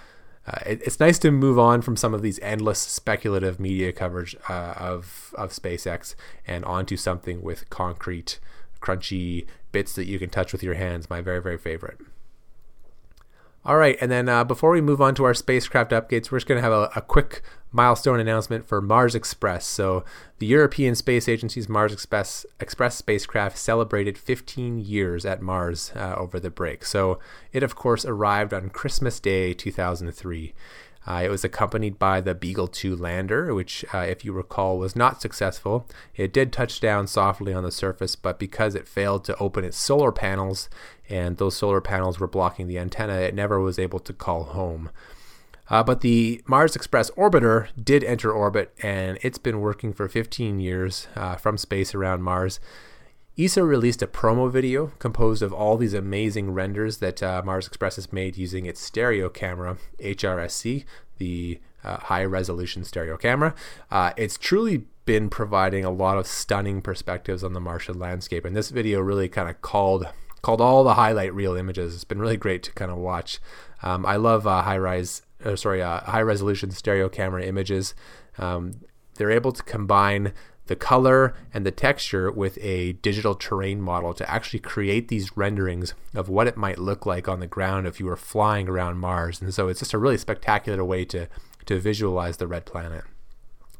Uh, 0.46 0.58
it, 0.64 0.80
it's 0.86 0.98
nice 0.98 1.18
to 1.18 1.30
move 1.30 1.58
on 1.58 1.82
from 1.82 1.96
some 1.96 2.14
of 2.14 2.22
these 2.22 2.40
endless 2.40 2.78
speculative 2.78 3.60
media 3.60 3.92
coverage 3.92 4.34
uh, 4.48 4.74
of 4.76 5.34
of 5.36 5.50
SpaceX 5.50 6.14
and 6.46 6.64
onto 6.64 6.96
something 6.96 7.42
with 7.42 7.68
concrete, 7.68 8.40
crunchy 8.80 9.46
bits 9.72 9.94
that 9.94 10.06
you 10.06 10.18
can 10.18 10.30
touch 10.30 10.52
with 10.52 10.62
your 10.62 10.74
hands. 10.74 11.10
My 11.10 11.20
very 11.20 11.40
very 11.40 11.58
favorite. 11.58 11.98
All 13.64 13.76
right, 13.76 13.96
and 14.00 14.10
then 14.10 14.28
uh, 14.28 14.42
before 14.42 14.72
we 14.72 14.80
move 14.80 15.00
on 15.00 15.14
to 15.14 15.24
our 15.24 15.34
spacecraft 15.34 15.92
updates, 15.92 16.32
we're 16.32 16.38
just 16.38 16.48
going 16.48 16.58
to 16.58 16.62
have 16.62 16.72
a, 16.72 16.90
a, 16.96 17.00
quick 17.00 17.42
milestone 17.70 18.18
announcement 18.18 18.66
for 18.66 18.80
Mars 18.80 19.14
Express. 19.14 19.64
So, 19.64 20.04
the 20.40 20.46
European 20.46 20.96
Space 20.96 21.28
Agency's 21.28 21.68
Mars 21.68 21.92
Express, 21.92 22.44
Express 22.58 22.96
spacecraft 22.96 23.56
celebrated 23.56 24.18
15 24.18 24.80
years 24.80 25.24
at 25.24 25.42
Mars 25.42 25.92
uh, 25.94 26.16
over 26.18 26.40
the 26.40 26.50
break. 26.50 26.84
So, 26.84 27.20
it 27.52 27.62
of 27.62 27.76
course 27.76 28.04
arrived 28.04 28.52
on 28.52 28.68
Christmas 28.68 29.20
Day 29.20 29.54
2003. 29.54 30.54
Uh, 31.06 31.22
it 31.24 31.30
was 31.30 31.44
accompanied 31.44 31.98
by 31.98 32.20
the 32.20 32.34
Beagle 32.34 32.68
2 32.68 32.94
lander, 32.94 33.54
which, 33.54 33.84
uh, 33.92 33.98
if 33.98 34.24
you 34.24 34.32
recall, 34.32 34.78
was 34.78 34.94
not 34.94 35.20
successful. 35.20 35.88
It 36.14 36.32
did 36.32 36.52
touch 36.52 36.80
down 36.80 37.08
softly 37.08 37.52
on 37.52 37.64
the 37.64 37.72
surface, 37.72 38.14
but 38.14 38.38
because 38.38 38.74
it 38.74 38.86
failed 38.86 39.24
to 39.24 39.36
open 39.38 39.64
its 39.64 39.76
solar 39.76 40.12
panels 40.12 40.68
and 41.08 41.36
those 41.36 41.56
solar 41.56 41.80
panels 41.80 42.20
were 42.20 42.28
blocking 42.28 42.68
the 42.68 42.78
antenna, 42.78 43.14
it 43.14 43.34
never 43.34 43.60
was 43.60 43.78
able 43.78 43.98
to 44.00 44.12
call 44.12 44.44
home. 44.44 44.90
Uh, 45.68 45.82
but 45.82 46.02
the 46.02 46.42
Mars 46.46 46.76
Express 46.76 47.10
orbiter 47.12 47.68
did 47.82 48.04
enter 48.04 48.30
orbit, 48.30 48.72
and 48.82 49.18
it's 49.22 49.38
been 49.38 49.60
working 49.60 49.92
for 49.92 50.08
15 50.08 50.60
years 50.60 51.08
uh, 51.16 51.36
from 51.36 51.56
space 51.56 51.94
around 51.94 52.22
Mars. 52.22 52.60
ESA 53.38 53.64
released 53.64 54.02
a 54.02 54.06
promo 54.06 54.50
video 54.50 54.88
composed 54.98 55.42
of 55.42 55.52
all 55.52 55.78
these 55.78 55.94
amazing 55.94 56.52
renders 56.52 56.98
that 56.98 57.22
uh, 57.22 57.40
Mars 57.44 57.66
Express 57.66 57.96
has 57.96 58.12
made 58.12 58.36
using 58.36 58.66
its 58.66 58.80
stereo 58.80 59.30
camera, 59.30 59.78
HRSC, 60.00 60.84
the 61.16 61.58
uh, 61.82 61.96
high 61.96 62.24
resolution 62.24 62.84
stereo 62.84 63.16
camera. 63.16 63.54
Uh, 63.90 64.12
it's 64.16 64.36
truly 64.36 64.84
been 65.06 65.30
providing 65.30 65.84
a 65.84 65.90
lot 65.90 66.18
of 66.18 66.26
stunning 66.26 66.82
perspectives 66.82 67.42
on 67.42 67.54
the 67.54 67.60
Martian 67.60 67.98
landscape, 67.98 68.44
and 68.44 68.54
this 68.54 68.68
video 68.68 69.00
really 69.00 69.28
kind 69.28 69.48
of 69.48 69.60
called 69.62 70.06
called 70.42 70.60
all 70.60 70.82
the 70.82 70.94
highlight 70.94 71.32
reel 71.32 71.54
images. 71.54 71.94
It's 71.94 72.04
been 72.04 72.18
really 72.18 72.36
great 72.36 72.64
to 72.64 72.72
kind 72.72 72.90
of 72.90 72.98
watch. 72.98 73.38
Um, 73.80 74.04
I 74.04 74.16
love 74.16 74.44
uh, 74.44 74.64
HiRISE, 74.64 75.22
uh, 75.44 75.54
sorry, 75.54 75.80
uh, 75.80 76.00
high 76.00 76.22
resolution 76.22 76.72
stereo 76.72 77.08
camera 77.08 77.44
images. 77.44 77.94
Um, 78.38 78.80
they're 79.14 79.30
able 79.30 79.52
to 79.52 79.62
combine 79.62 80.32
the 80.66 80.76
color 80.76 81.34
and 81.52 81.66
the 81.66 81.70
texture 81.70 82.30
with 82.30 82.56
a 82.62 82.92
digital 82.94 83.34
terrain 83.34 83.80
model 83.80 84.14
to 84.14 84.30
actually 84.30 84.60
create 84.60 85.08
these 85.08 85.36
renderings 85.36 85.94
of 86.14 86.28
what 86.28 86.46
it 86.46 86.56
might 86.56 86.78
look 86.78 87.04
like 87.04 87.28
on 87.28 87.40
the 87.40 87.46
ground 87.46 87.86
if 87.86 87.98
you 87.98 88.06
were 88.06 88.16
flying 88.16 88.68
around 88.68 88.98
Mars. 88.98 89.42
And 89.42 89.52
so 89.52 89.68
it's 89.68 89.80
just 89.80 89.92
a 89.92 89.98
really 89.98 90.18
spectacular 90.18 90.84
way 90.84 91.04
to 91.06 91.28
to 91.66 91.78
visualize 91.78 92.38
the 92.38 92.48
red 92.48 92.66
planet. 92.66 93.04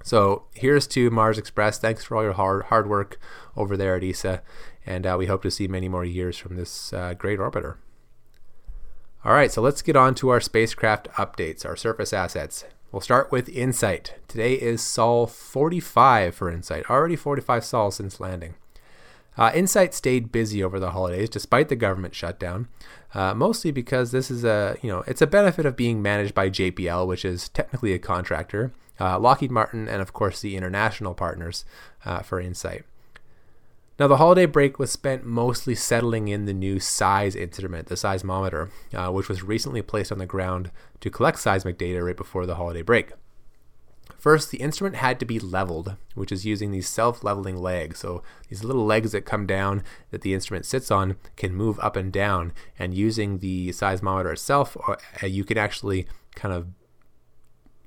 So 0.04 0.44
here's 0.52 0.86
to 0.88 1.10
Mars 1.10 1.38
Express. 1.38 1.78
Thanks 1.78 2.04
for 2.04 2.16
all 2.16 2.22
your 2.22 2.32
hard 2.32 2.64
hard 2.64 2.88
work 2.88 3.18
over 3.56 3.76
there 3.76 3.96
at 3.96 4.04
ESA, 4.04 4.42
and 4.84 5.06
uh, 5.06 5.16
we 5.18 5.26
hope 5.26 5.42
to 5.42 5.50
see 5.50 5.68
many 5.68 5.88
more 5.88 6.04
years 6.04 6.36
from 6.36 6.56
this 6.56 6.92
uh, 6.92 7.14
great 7.14 7.38
orbiter. 7.38 7.76
All 9.24 9.32
right, 9.32 9.52
so 9.52 9.62
let's 9.62 9.82
get 9.82 9.94
on 9.94 10.16
to 10.16 10.30
our 10.30 10.40
spacecraft 10.40 11.08
updates, 11.12 11.64
our 11.64 11.76
surface 11.76 12.12
assets. 12.12 12.64
We'll 12.92 13.00
start 13.00 13.32
with 13.32 13.48
InSight. 13.48 14.16
Today 14.28 14.52
is 14.52 14.82
Sol 14.82 15.26
45 15.26 16.34
for 16.34 16.50
InSight, 16.50 16.90
already 16.90 17.16
45 17.16 17.64
sols 17.64 17.96
since 17.96 18.20
landing. 18.20 18.54
Uh, 19.34 19.50
Insight 19.54 19.94
stayed 19.94 20.30
busy 20.30 20.62
over 20.62 20.78
the 20.78 20.90
holidays 20.90 21.30
despite 21.30 21.70
the 21.70 21.74
government 21.74 22.14
shutdown, 22.14 22.68
uh, 23.14 23.32
mostly 23.32 23.70
because 23.70 24.12
this 24.12 24.30
is 24.30 24.44
a 24.44 24.76
you 24.82 24.90
know 24.90 25.02
it's 25.06 25.22
a 25.22 25.26
benefit 25.26 25.64
of 25.64 25.74
being 25.74 26.02
managed 26.02 26.34
by 26.34 26.50
JPL, 26.50 27.06
which 27.06 27.24
is 27.24 27.48
technically 27.48 27.94
a 27.94 27.98
contractor, 27.98 28.74
uh, 29.00 29.18
Lockheed 29.18 29.50
Martin, 29.50 29.88
and 29.88 30.02
of 30.02 30.12
course 30.12 30.42
the 30.42 30.54
international 30.54 31.14
partners 31.14 31.64
uh, 32.04 32.20
for 32.20 32.40
Insight. 32.40 32.84
Now, 34.02 34.08
the 34.08 34.16
holiday 34.16 34.46
break 34.46 34.80
was 34.80 34.90
spent 34.90 35.24
mostly 35.24 35.76
settling 35.76 36.26
in 36.26 36.44
the 36.44 36.52
new 36.52 36.80
SEIS 36.80 37.36
instrument, 37.36 37.86
the 37.86 37.94
seismometer, 37.94 38.68
uh, 38.92 39.12
which 39.12 39.28
was 39.28 39.44
recently 39.44 39.80
placed 39.80 40.10
on 40.10 40.18
the 40.18 40.26
ground 40.26 40.72
to 41.02 41.08
collect 41.08 41.38
seismic 41.38 41.78
data 41.78 42.02
right 42.02 42.16
before 42.16 42.44
the 42.44 42.56
holiday 42.56 42.82
break. 42.82 43.12
First, 44.18 44.50
the 44.50 44.58
instrument 44.58 44.96
had 44.96 45.20
to 45.20 45.24
be 45.24 45.38
leveled, 45.38 45.94
which 46.16 46.32
is 46.32 46.44
using 46.44 46.72
these 46.72 46.88
self 46.88 47.22
leveling 47.22 47.56
legs. 47.56 48.00
So, 48.00 48.24
these 48.48 48.64
little 48.64 48.84
legs 48.84 49.12
that 49.12 49.24
come 49.24 49.46
down 49.46 49.84
that 50.10 50.22
the 50.22 50.34
instrument 50.34 50.66
sits 50.66 50.90
on 50.90 51.14
can 51.36 51.54
move 51.54 51.78
up 51.78 51.94
and 51.94 52.12
down. 52.12 52.52
And 52.76 52.94
using 52.94 53.38
the 53.38 53.68
seismometer 53.68 54.32
itself, 54.32 54.76
uh, 54.88 54.96
you 55.28 55.44
can 55.44 55.58
actually 55.58 56.08
kind 56.34 56.52
of 56.52 56.66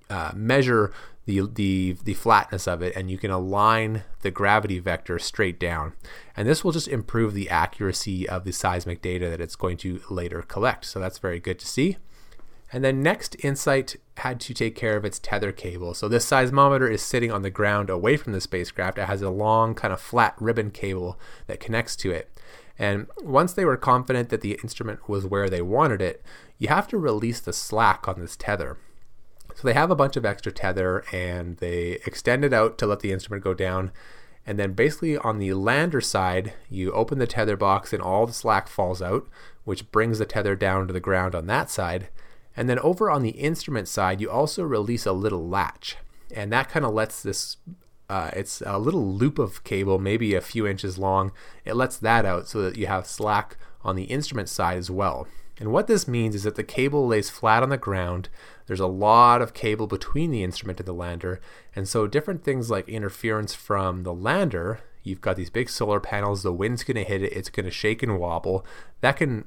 uh, 0.09 0.31
measure 0.33 0.93
the, 1.25 1.41
the, 1.53 1.97
the 2.03 2.13
flatness 2.13 2.67
of 2.67 2.81
it 2.81 2.95
and 2.95 3.09
you 3.09 3.17
can 3.17 3.31
align 3.31 4.03
the 4.21 4.31
gravity 4.31 4.79
vector 4.79 5.17
straight 5.19 5.59
down. 5.59 5.93
And 6.37 6.47
this 6.47 6.63
will 6.63 6.71
just 6.71 6.87
improve 6.87 7.33
the 7.33 7.49
accuracy 7.49 8.29
of 8.29 8.43
the 8.43 8.51
seismic 8.51 9.01
data 9.01 9.29
that 9.29 9.41
it's 9.41 9.55
going 9.55 9.77
to 9.77 10.01
later 10.09 10.41
collect. 10.43 10.85
So 10.85 10.99
that's 10.99 11.17
very 11.17 11.39
good 11.39 11.59
to 11.59 11.67
see. 11.67 11.97
And 12.71 12.83
then 12.83 13.01
next, 13.01 13.35
Insight 13.43 13.95
had 14.17 14.39
to 14.41 14.53
take 14.53 14.75
care 14.75 14.97
of 14.97 15.05
its 15.05 15.19
tether 15.19 15.51
cable. 15.51 15.93
So 15.93 16.07
this 16.07 16.29
seismometer 16.29 16.91
is 16.91 17.01
sitting 17.01 17.31
on 17.31 17.41
the 17.41 17.49
ground 17.49 17.89
away 17.89 18.17
from 18.17 18.33
the 18.33 18.41
spacecraft. 18.41 18.97
It 18.97 19.05
has 19.05 19.21
a 19.21 19.29
long, 19.29 19.75
kind 19.75 19.93
of 19.93 20.01
flat 20.01 20.35
ribbon 20.39 20.71
cable 20.71 21.19
that 21.47 21.59
connects 21.59 21.95
to 21.97 22.11
it. 22.11 22.29
And 22.77 23.07
once 23.21 23.53
they 23.53 23.65
were 23.65 23.77
confident 23.77 24.29
that 24.29 24.41
the 24.41 24.59
instrument 24.63 25.07
was 25.07 25.25
where 25.25 25.49
they 25.49 25.61
wanted 25.61 26.01
it, 26.01 26.23
you 26.57 26.67
have 26.67 26.87
to 26.89 26.97
release 26.97 27.39
the 27.39 27.53
slack 27.53 28.07
on 28.07 28.19
this 28.19 28.35
tether. 28.35 28.77
So 29.55 29.67
they 29.67 29.73
have 29.73 29.89
a 29.89 29.95
bunch 29.95 30.17
of 30.17 30.25
extra 30.25 30.51
tether 30.51 31.05
and 31.11 31.57
they 31.57 31.99
extend 32.05 32.43
it 32.43 32.53
out 32.53 32.77
to 32.77 32.85
let 32.85 32.99
the 32.99 33.13
instrument 33.13 33.43
go 33.43 33.53
down. 33.53 33.91
And 34.45 34.59
then 34.59 34.73
basically 34.73 35.17
on 35.17 35.39
the 35.39 35.53
lander 35.53 36.01
side, 36.01 36.53
you 36.69 36.91
open 36.91 37.17
the 37.17 37.25
tether 37.25 37.55
box 37.55 37.93
and 37.93 38.01
all 38.01 38.27
the 38.27 38.33
slack 38.33 38.67
falls 38.67 39.01
out, 39.01 39.27
which 39.63 39.91
brings 39.91 40.19
the 40.19 40.25
tether 40.25 40.55
down 40.55 40.87
to 40.87 40.93
the 40.93 40.99
ground 40.99 41.33
on 41.33 41.47
that 41.47 41.71
side. 41.71 42.09
And 42.55 42.69
then 42.69 42.79
over 42.79 43.09
on 43.09 43.23
the 43.23 43.31
instrument 43.31 43.87
side, 43.87 44.21
you 44.21 44.29
also 44.29 44.63
release 44.63 45.05
a 45.05 45.13
little 45.13 45.47
latch. 45.47 45.97
And 46.33 46.51
that 46.51 46.69
kind 46.69 46.85
of 46.85 46.93
lets 46.93 47.23
this, 47.23 47.57
uh, 48.09 48.31
it's 48.33 48.61
a 48.65 48.77
little 48.77 49.13
loop 49.13 49.39
of 49.39 49.63
cable, 49.63 49.99
maybe 49.99 50.35
a 50.35 50.41
few 50.41 50.67
inches 50.67 50.97
long. 50.97 51.31
It 51.63 51.75
lets 51.75 51.97
that 51.97 52.25
out 52.25 52.47
so 52.47 52.61
that 52.61 52.77
you 52.77 52.87
have 52.87 53.07
slack 53.07 53.57
on 53.83 53.95
the 53.95 54.03
instrument 54.03 54.49
side 54.49 54.77
as 54.77 54.91
well. 54.91 55.27
And 55.59 55.71
what 55.71 55.87
this 55.87 56.07
means 56.07 56.35
is 56.35 56.43
that 56.43 56.55
the 56.55 56.63
cable 56.63 57.07
lays 57.07 57.29
flat 57.29 57.63
on 57.63 57.69
the 57.69 57.77
ground. 57.77 58.29
There's 58.67 58.79
a 58.79 58.87
lot 58.87 59.41
of 59.41 59.53
cable 59.53 59.87
between 59.87 60.31
the 60.31 60.43
instrument 60.43 60.79
and 60.79 60.87
the 60.87 60.93
lander. 60.93 61.39
And 61.75 61.87
so, 61.87 62.07
different 62.07 62.43
things 62.43 62.69
like 62.69 62.87
interference 62.89 63.53
from 63.53 64.03
the 64.03 64.13
lander, 64.13 64.81
you've 65.03 65.21
got 65.21 65.35
these 65.35 65.49
big 65.49 65.69
solar 65.69 65.99
panels, 65.99 66.43
the 66.43 66.51
wind's 66.51 66.83
going 66.83 66.95
to 66.95 67.03
hit 67.03 67.21
it, 67.21 67.33
it's 67.33 67.49
going 67.49 67.65
to 67.65 67.71
shake 67.71 68.01
and 68.01 68.19
wobble. 68.19 68.65
That 69.01 69.17
can 69.17 69.45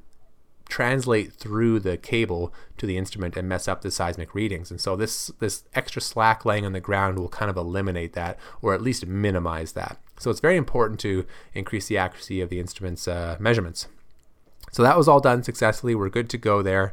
translate 0.68 1.32
through 1.32 1.80
the 1.80 1.96
cable 1.96 2.52
to 2.76 2.86
the 2.86 2.98
instrument 2.98 3.36
and 3.36 3.48
mess 3.48 3.66
up 3.66 3.80
the 3.80 3.90
seismic 3.90 4.34
readings. 4.34 4.70
And 4.70 4.80
so 4.80 4.96
this 4.96 5.28
this 5.40 5.64
extra 5.74 6.00
slack 6.00 6.44
laying 6.44 6.66
on 6.66 6.72
the 6.72 6.80
ground 6.80 7.18
will 7.18 7.28
kind 7.28 7.50
of 7.50 7.56
eliminate 7.56 8.12
that 8.12 8.38
or 8.60 8.74
at 8.74 8.82
least 8.82 9.06
minimize 9.06 9.72
that. 9.72 9.98
So 10.18 10.30
it's 10.30 10.40
very 10.40 10.56
important 10.56 11.00
to 11.00 11.26
increase 11.54 11.86
the 11.86 11.98
accuracy 11.98 12.40
of 12.40 12.50
the 12.50 12.60
instrument's 12.60 13.08
uh, 13.08 13.36
measurements. 13.40 13.88
So 14.70 14.82
that 14.82 14.98
was 14.98 15.08
all 15.08 15.20
done 15.20 15.42
successfully. 15.42 15.94
We're 15.94 16.10
good 16.10 16.28
to 16.30 16.38
go 16.38 16.62
there. 16.62 16.92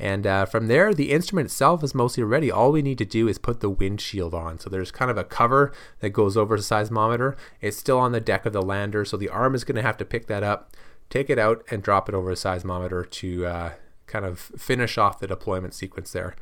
And 0.00 0.26
uh, 0.26 0.46
from 0.46 0.68
there, 0.68 0.94
the 0.94 1.12
instrument 1.12 1.46
itself 1.46 1.84
is 1.84 1.94
mostly 1.94 2.22
ready. 2.22 2.50
All 2.50 2.72
we 2.72 2.80
need 2.80 2.96
to 2.98 3.04
do 3.04 3.28
is 3.28 3.36
put 3.36 3.60
the 3.60 3.68
windshield 3.68 4.32
on. 4.32 4.58
So 4.58 4.70
there's 4.70 4.90
kind 4.90 5.10
of 5.10 5.18
a 5.18 5.24
cover 5.24 5.72
that 6.00 6.10
goes 6.10 6.38
over 6.38 6.56
the 6.56 6.62
seismometer. 6.62 7.36
It's 7.60 7.76
still 7.76 7.98
on 7.98 8.12
the 8.12 8.20
deck 8.20 8.46
of 8.46 8.54
the 8.54 8.62
lander, 8.62 9.04
so 9.04 9.18
the 9.18 9.28
arm 9.28 9.54
is 9.54 9.62
going 9.62 9.76
to 9.76 9.82
have 9.82 9.98
to 9.98 10.06
pick 10.06 10.26
that 10.28 10.42
up, 10.42 10.74
take 11.10 11.28
it 11.28 11.38
out, 11.38 11.62
and 11.70 11.82
drop 11.82 12.08
it 12.08 12.14
over 12.14 12.30
the 12.30 12.36
seismometer 12.36 13.08
to 13.10 13.46
uh, 13.46 13.70
kind 14.06 14.24
of 14.24 14.38
finish 14.38 14.96
off 14.96 15.20
the 15.20 15.26
deployment 15.26 15.74
sequence 15.74 16.12
there. 16.12 16.34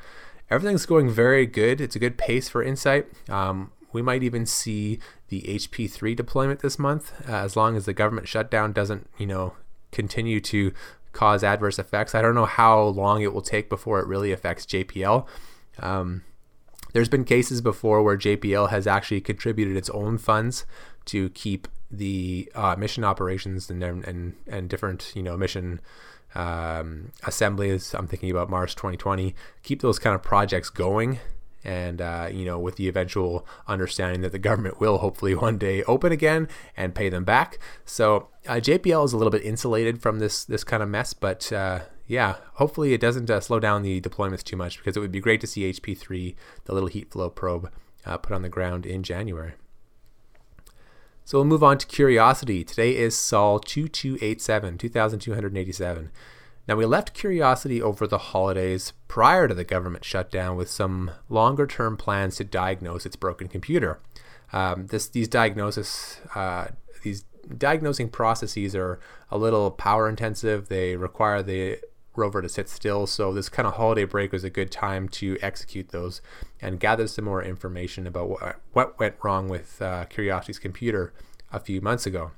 Everything's 0.50 0.86
going 0.86 1.10
very 1.10 1.44
good. 1.44 1.80
It's 1.80 1.96
a 1.96 1.98
good 1.98 2.16
pace 2.16 2.48
for 2.48 2.62
Insight. 2.62 3.08
Um, 3.28 3.72
we 3.92 4.02
might 4.02 4.22
even 4.22 4.46
see 4.46 5.00
the 5.28 5.42
HP3 5.42 6.14
deployment 6.14 6.60
this 6.60 6.78
month, 6.78 7.12
uh, 7.28 7.32
as 7.32 7.56
long 7.56 7.76
as 7.76 7.86
the 7.86 7.92
government 7.92 8.28
shutdown 8.28 8.72
doesn't, 8.72 9.10
you 9.18 9.26
know, 9.26 9.54
continue 9.90 10.40
to 10.40 10.72
cause 11.18 11.42
adverse 11.42 11.80
effects. 11.80 12.14
I 12.14 12.22
don't 12.22 12.36
know 12.36 12.44
how 12.46 12.80
long 12.80 13.22
it 13.22 13.34
will 13.34 13.42
take 13.42 13.68
before 13.68 13.98
it 13.98 14.06
really 14.06 14.30
affects 14.30 14.64
JPL. 14.64 15.26
Um, 15.80 16.22
there's 16.92 17.08
been 17.08 17.24
cases 17.24 17.60
before 17.60 18.04
where 18.04 18.16
JPL 18.16 18.70
has 18.70 18.86
actually 18.86 19.20
contributed 19.20 19.76
its 19.76 19.90
own 19.90 20.16
funds 20.16 20.64
to 21.06 21.30
keep 21.30 21.66
the 21.90 22.48
uh, 22.54 22.76
mission 22.78 23.02
operations 23.02 23.68
and, 23.68 23.82
and 23.82 24.36
and 24.46 24.68
different 24.70 25.12
you 25.16 25.22
know 25.24 25.36
mission 25.36 25.80
um, 26.36 27.10
assemblies. 27.24 27.94
I'm 27.94 28.06
thinking 28.06 28.30
about 28.30 28.48
Mars 28.48 28.76
2020. 28.76 29.34
Keep 29.64 29.82
those 29.82 29.98
kind 29.98 30.14
of 30.14 30.22
projects 30.22 30.70
going 30.70 31.18
and 31.64 32.00
uh, 32.00 32.28
you 32.32 32.44
know 32.44 32.58
with 32.58 32.76
the 32.76 32.88
eventual 32.88 33.46
understanding 33.66 34.20
that 34.22 34.32
the 34.32 34.38
government 34.38 34.80
will 34.80 34.98
hopefully 34.98 35.34
one 35.34 35.58
day 35.58 35.82
open 35.84 36.12
again 36.12 36.48
and 36.76 36.94
pay 36.94 37.08
them 37.08 37.24
back. 37.24 37.58
So 37.84 38.28
uh, 38.46 38.54
jpl 38.54 39.04
is 39.04 39.12
a 39.12 39.16
little 39.16 39.30
bit 39.30 39.42
insulated 39.42 40.00
from 40.00 40.18
this 40.18 40.44
this 40.44 40.64
kind 40.64 40.82
of 40.82 40.88
mess 40.88 41.12
but 41.12 41.52
uh, 41.52 41.80
yeah 42.06 42.36
hopefully 42.54 42.94
it 42.94 43.00
doesn't 43.00 43.30
uh, 43.30 43.40
slow 43.40 43.60
down 43.60 43.82
the 43.82 44.00
deployments 44.00 44.42
too 44.42 44.56
much 44.56 44.78
because 44.78 44.96
it 44.96 45.00
would 45.00 45.12
be 45.12 45.20
great 45.20 45.40
to 45.40 45.46
see 45.46 45.70
hp3 45.70 46.34
the 46.64 46.72
little 46.72 46.88
heat 46.88 47.10
flow 47.10 47.28
probe 47.28 47.70
uh, 48.06 48.16
put 48.16 48.32
on 48.32 48.42
the 48.42 48.48
ground 48.48 48.86
in 48.86 49.02
january. 49.02 49.52
So 51.24 51.36
we'll 51.36 51.44
move 51.44 51.62
on 51.62 51.76
to 51.76 51.86
curiosity. 51.86 52.64
Today 52.64 52.96
is 52.96 53.14
sol 53.14 53.58
2287 53.58 54.78
2287 54.78 56.10
now, 56.68 56.76
we 56.76 56.84
left 56.84 57.14
Curiosity 57.14 57.80
over 57.80 58.06
the 58.06 58.18
holidays 58.18 58.92
prior 59.08 59.48
to 59.48 59.54
the 59.54 59.64
government 59.64 60.04
shutdown 60.04 60.54
with 60.54 60.70
some 60.70 61.12
longer 61.30 61.66
term 61.66 61.96
plans 61.96 62.36
to 62.36 62.44
diagnose 62.44 63.06
its 63.06 63.16
broken 63.16 63.48
computer. 63.48 64.00
Um, 64.52 64.86
this, 64.88 65.08
these 65.08 65.28
diagnosis, 65.28 66.20
uh, 66.34 66.68
these 67.02 67.24
diagnosing 67.56 68.10
processes 68.10 68.76
are 68.76 69.00
a 69.30 69.38
little 69.38 69.70
power 69.70 70.10
intensive. 70.10 70.68
They 70.68 70.94
require 70.96 71.42
the 71.42 71.78
rover 72.14 72.42
to 72.42 72.48
sit 72.50 72.68
still. 72.68 73.06
So 73.06 73.32
this 73.32 73.48
kind 73.48 73.66
of 73.66 73.74
holiday 73.74 74.04
break 74.04 74.32
was 74.32 74.44
a 74.44 74.50
good 74.50 74.70
time 74.70 75.08
to 75.10 75.38
execute 75.40 75.88
those 75.88 76.20
and 76.60 76.78
gather 76.78 77.06
some 77.06 77.24
more 77.24 77.42
information 77.42 78.06
about 78.06 78.28
what, 78.28 78.60
what 78.72 78.98
went 78.98 79.14
wrong 79.22 79.48
with 79.48 79.80
uh, 79.80 80.04
Curiosity's 80.06 80.58
computer 80.58 81.14
a 81.50 81.60
few 81.60 81.80
months 81.80 82.04
ago. 82.04 82.32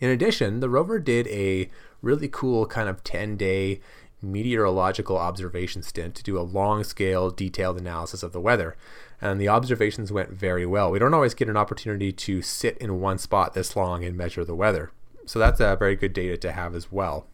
In 0.00 0.10
addition, 0.10 0.60
the 0.60 0.68
rover 0.68 0.98
did 0.98 1.26
a 1.28 1.70
really 2.02 2.28
cool 2.28 2.66
kind 2.66 2.88
of 2.88 3.02
10 3.04 3.36
day 3.36 3.80
meteorological 4.20 5.16
observation 5.16 5.82
stint 5.82 6.14
to 6.16 6.22
do 6.22 6.38
a 6.38 6.42
long 6.42 6.82
scale 6.82 7.30
detailed 7.30 7.78
analysis 7.78 8.22
of 8.22 8.32
the 8.32 8.40
weather. 8.40 8.76
And 9.20 9.40
the 9.40 9.48
observations 9.48 10.12
went 10.12 10.30
very 10.30 10.66
well. 10.66 10.90
We 10.90 10.98
don't 10.98 11.14
always 11.14 11.34
get 11.34 11.48
an 11.48 11.56
opportunity 11.56 12.12
to 12.12 12.42
sit 12.42 12.76
in 12.78 13.00
one 13.00 13.18
spot 13.18 13.54
this 13.54 13.76
long 13.76 14.04
and 14.04 14.16
measure 14.16 14.44
the 14.44 14.54
weather. 14.54 14.90
So 15.26 15.38
that's 15.38 15.60
a 15.60 15.76
very 15.76 15.96
good 15.96 16.12
data 16.12 16.36
to 16.38 16.52
have 16.52 16.74
as 16.74 16.90
well. 16.90 17.26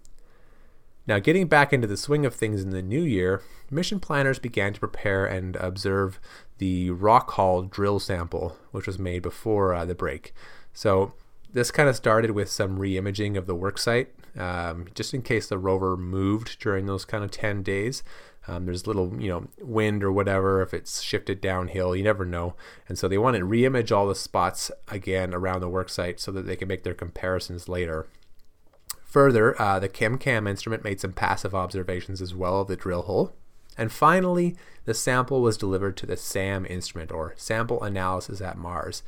Now, 1.06 1.18
getting 1.18 1.49
back 1.49 1.73
into 1.73 1.87
the 1.87 1.99
swing 1.99 2.25
of 2.25 2.35
things 2.35 2.62
in 2.62 2.71
the 2.71 2.80
new 2.80 3.02
year, 3.02 3.42
mission 3.71 4.00
planners 4.00 4.38
began 4.38 4.73
to 4.73 4.80
prepare 4.80 5.26
and 5.26 5.54
observe 5.56 6.18
the 6.56 6.90
Rock 6.90 7.33
Hall 7.33 7.62
drill 7.62 8.00
sample, 8.00 8.56
which 8.71 8.87
was 8.87 8.99
made 8.99 9.21
before 9.21 9.75
uh, 9.75 9.85
the 9.85 9.94
break. 9.94 10.33
So, 10.73 11.12
this 11.54 11.70
kind 11.70 11.88
of 11.88 11.96
started 11.96 12.32
with 12.32 12.50
some 12.50 12.78
re-imaging 12.78 13.37
of 13.37 13.46
the 13.46 13.54
worksite, 13.54 14.08
um, 14.37 14.87
just 14.94 15.14
in 15.14 15.23
case 15.23 15.46
the 15.46 15.56
rover 15.56 15.96
moved 15.96 16.58
during 16.61 16.87
those 16.87 17.04
kind 17.04 17.25
of 17.25 17.30
10 17.30 17.62
days. 17.62 18.02
Um, 18.46 18.66
there's 18.66 18.87
little, 18.87 19.18
you 19.18 19.28
know, 19.28 19.46
wind 19.61 20.04
or 20.04 20.12
whatever. 20.12 20.61
If 20.61 20.75
it's 20.75 21.00
shifted 21.00 21.40
downhill, 21.40 21.96
you 21.96 22.02
never 22.02 22.26
know. 22.26 22.56
And 22.88 22.99
so 22.99 23.08
they 23.08 23.16
want 23.16 23.37
to 23.37 23.44
re-image 23.44 23.90
all 23.90 24.06
the 24.06 24.14
spots 24.14 24.70
again 24.88 25.32
around 25.32 25.61
the 25.61 25.70
worksite 25.70 26.20
so 26.20 26.30
that 26.32 26.42
they 26.42 26.56
can 26.56 26.68
make 26.68 26.82
their 26.82 26.92
comparisons 26.92 27.68
later. 27.68 28.06
Further, 29.04 29.61
uh, 29.62 29.78
the 29.78 29.88
ChemCam 29.88 30.49
instrument 30.49 30.82
made 30.82 31.00
some 31.00 31.12
passive 31.12 31.54
observations 31.54 32.20
as 32.20 32.34
well 32.34 32.61
of 32.61 32.68
the 32.68 32.76
drill 32.76 33.02
hole. 33.02 33.32
And 33.78 33.92
finally, 33.92 34.56
the 34.84 34.94
sample 34.94 35.40
was 35.40 35.56
delivered 35.56 35.96
to 35.99 36.06
the 36.06 36.16
SAM 36.16 36.66
instrument, 36.66 37.12
or 37.12 37.34
Sample 37.37 37.82
Analysis 37.82 38.40
at 38.40 38.58
Mars. 38.58 39.02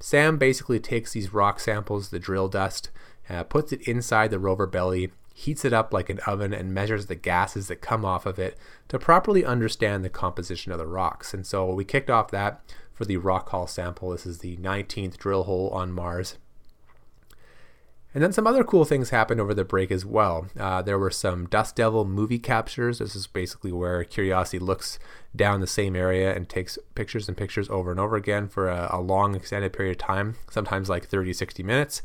Sam 0.00 0.38
basically 0.38 0.78
takes 0.78 1.12
these 1.12 1.34
rock 1.34 1.60
samples, 1.60 2.10
the 2.10 2.18
drill 2.18 2.48
dust, 2.48 2.90
uh, 3.28 3.44
puts 3.44 3.72
it 3.72 3.86
inside 3.86 4.30
the 4.30 4.38
rover 4.38 4.66
belly, 4.66 5.10
heats 5.34 5.64
it 5.64 5.72
up 5.72 5.92
like 5.92 6.08
an 6.08 6.20
oven, 6.26 6.52
and 6.52 6.72
measures 6.72 7.06
the 7.06 7.14
gases 7.14 7.68
that 7.68 7.80
come 7.80 8.04
off 8.04 8.26
of 8.26 8.38
it 8.38 8.56
to 8.88 8.98
properly 8.98 9.44
understand 9.44 10.04
the 10.04 10.08
composition 10.10 10.72
of 10.72 10.78
the 10.78 10.86
rocks. 10.86 11.34
And 11.34 11.46
so 11.46 11.72
we 11.72 11.84
kicked 11.84 12.10
off 12.10 12.30
that 12.30 12.60
for 12.92 13.04
the 13.04 13.16
Rock 13.16 13.48
Hall 13.50 13.66
sample. 13.66 14.10
This 14.10 14.26
is 14.26 14.38
the 14.38 14.56
19th 14.56 15.16
drill 15.16 15.44
hole 15.44 15.68
on 15.70 15.92
Mars. 15.92 16.36
And 18.14 18.22
then 18.22 18.32
some 18.32 18.46
other 18.46 18.64
cool 18.64 18.86
things 18.86 19.10
happened 19.10 19.40
over 19.40 19.52
the 19.52 19.64
break 19.64 19.90
as 19.90 20.04
well. 20.04 20.48
Uh, 20.58 20.80
there 20.80 20.98
were 20.98 21.10
some 21.10 21.46
Dust 21.46 21.76
Devil 21.76 22.06
movie 22.06 22.38
captures. 22.38 22.98
This 23.00 23.14
is 23.14 23.26
basically 23.26 23.70
where 23.70 24.02
Curiosity 24.02 24.58
looks 24.58 24.98
down 25.36 25.60
the 25.60 25.66
same 25.66 25.94
area 25.94 26.34
and 26.34 26.48
takes 26.48 26.78
pictures 26.94 27.28
and 27.28 27.36
pictures 27.36 27.68
over 27.68 27.90
and 27.90 28.00
over 28.00 28.16
again 28.16 28.48
for 28.48 28.68
a, 28.68 28.88
a 28.92 29.00
long 29.00 29.34
extended 29.34 29.74
period 29.74 29.92
of 29.92 29.98
time, 29.98 30.36
sometimes 30.50 30.88
like 30.88 31.06
30, 31.06 31.34
60 31.34 31.62
minutes. 31.62 32.00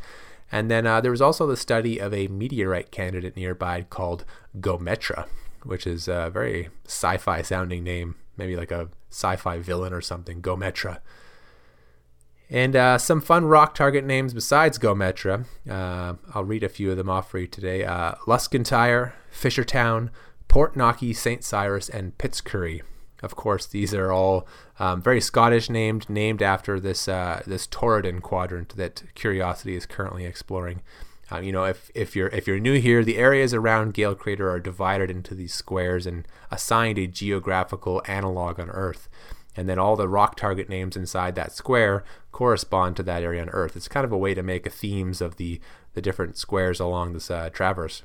And 0.51 0.69
then 0.69 0.85
uh, 0.85 0.99
there 0.99 1.11
was 1.11 1.21
also 1.21 1.47
the 1.47 1.57
study 1.57 1.99
of 1.99 2.13
a 2.13 2.27
meteorite 2.27 2.91
candidate 2.91 3.37
nearby 3.37 3.83
called 3.83 4.25
Gometra, 4.59 5.27
which 5.63 5.87
is 5.87 6.09
a 6.09 6.29
very 6.31 6.69
sci 6.85 7.17
fi 7.17 7.41
sounding 7.41 7.83
name, 7.83 8.15
maybe 8.35 8.57
like 8.57 8.71
a 8.71 8.89
sci 9.09 9.37
fi 9.37 9.57
villain 9.57 9.93
or 9.93 10.01
something, 10.01 10.41
Gometra. 10.41 10.99
And 12.49 12.75
uh, 12.75 12.97
some 12.97 13.21
fun 13.21 13.45
rock 13.45 13.73
target 13.73 14.05
names 14.05 14.33
besides 14.33 14.77
Gometra. 14.77 15.45
Uh, 15.69 16.15
I'll 16.33 16.43
read 16.43 16.63
a 16.63 16.69
few 16.69 16.91
of 16.91 16.97
them 16.97 17.09
off 17.09 17.29
for 17.31 17.39
you 17.39 17.47
today. 17.47 17.83
Uh, 17.83 18.15
Luskentyre, 18.27 19.13
Fishertown, 19.31 20.09
Portknockie, 20.49 21.15
St. 21.15 21.43
Cyrus, 21.43 21.89
and 21.89 22.17
Pittscurry. 22.17 22.81
Of 23.23 23.35
course, 23.35 23.65
these 23.65 23.93
are 23.93 24.11
all 24.11 24.45
um, 24.79 25.01
very 25.01 25.21
Scottish 25.21 25.69
named, 25.69 26.09
named 26.09 26.41
after 26.41 26.79
this 26.79 27.07
uh, 27.07 27.41
this 27.47 27.65
Torridon 27.67 28.21
quadrant 28.21 28.75
that 28.75 29.03
Curiosity 29.15 29.75
is 29.75 29.85
currently 29.85 30.25
exploring. 30.25 30.81
Uh, 31.31 31.39
you 31.39 31.53
know, 31.53 31.63
if, 31.63 31.89
if 31.95 32.15
you're 32.15 32.27
if 32.27 32.47
you're 32.47 32.59
new 32.59 32.79
here, 32.79 33.03
the 33.03 33.17
areas 33.17 33.53
around 33.53 33.93
Gale 33.93 34.13
Crater 34.13 34.49
are 34.51 34.59
divided 34.59 35.09
into 35.09 35.33
these 35.33 35.53
squares 35.53 36.05
and 36.05 36.27
assigned 36.51 36.99
a 36.99 37.07
geographical 37.07 38.03
analog 38.07 38.59
on 38.59 38.69
Earth 38.69 39.07
and 39.55 39.69
then 39.69 39.79
all 39.79 39.95
the 39.95 40.07
rock 40.07 40.35
target 40.35 40.69
names 40.69 40.95
inside 40.95 41.35
that 41.35 41.51
square 41.51 42.03
correspond 42.31 42.95
to 42.97 43.03
that 43.03 43.23
area 43.23 43.41
on 43.41 43.49
Earth. 43.49 43.75
It's 43.75 43.87
kind 43.87 44.05
of 44.05 44.11
a 44.11 44.17
way 44.17 44.33
to 44.33 44.43
make 44.43 44.65
a 44.65 44.69
themes 44.69 45.21
of 45.21 45.37
the 45.37 45.59
the 45.93 46.01
different 46.01 46.37
squares 46.37 46.79
along 46.79 47.13
this 47.13 47.29
uh, 47.29 47.49
traverse. 47.51 48.01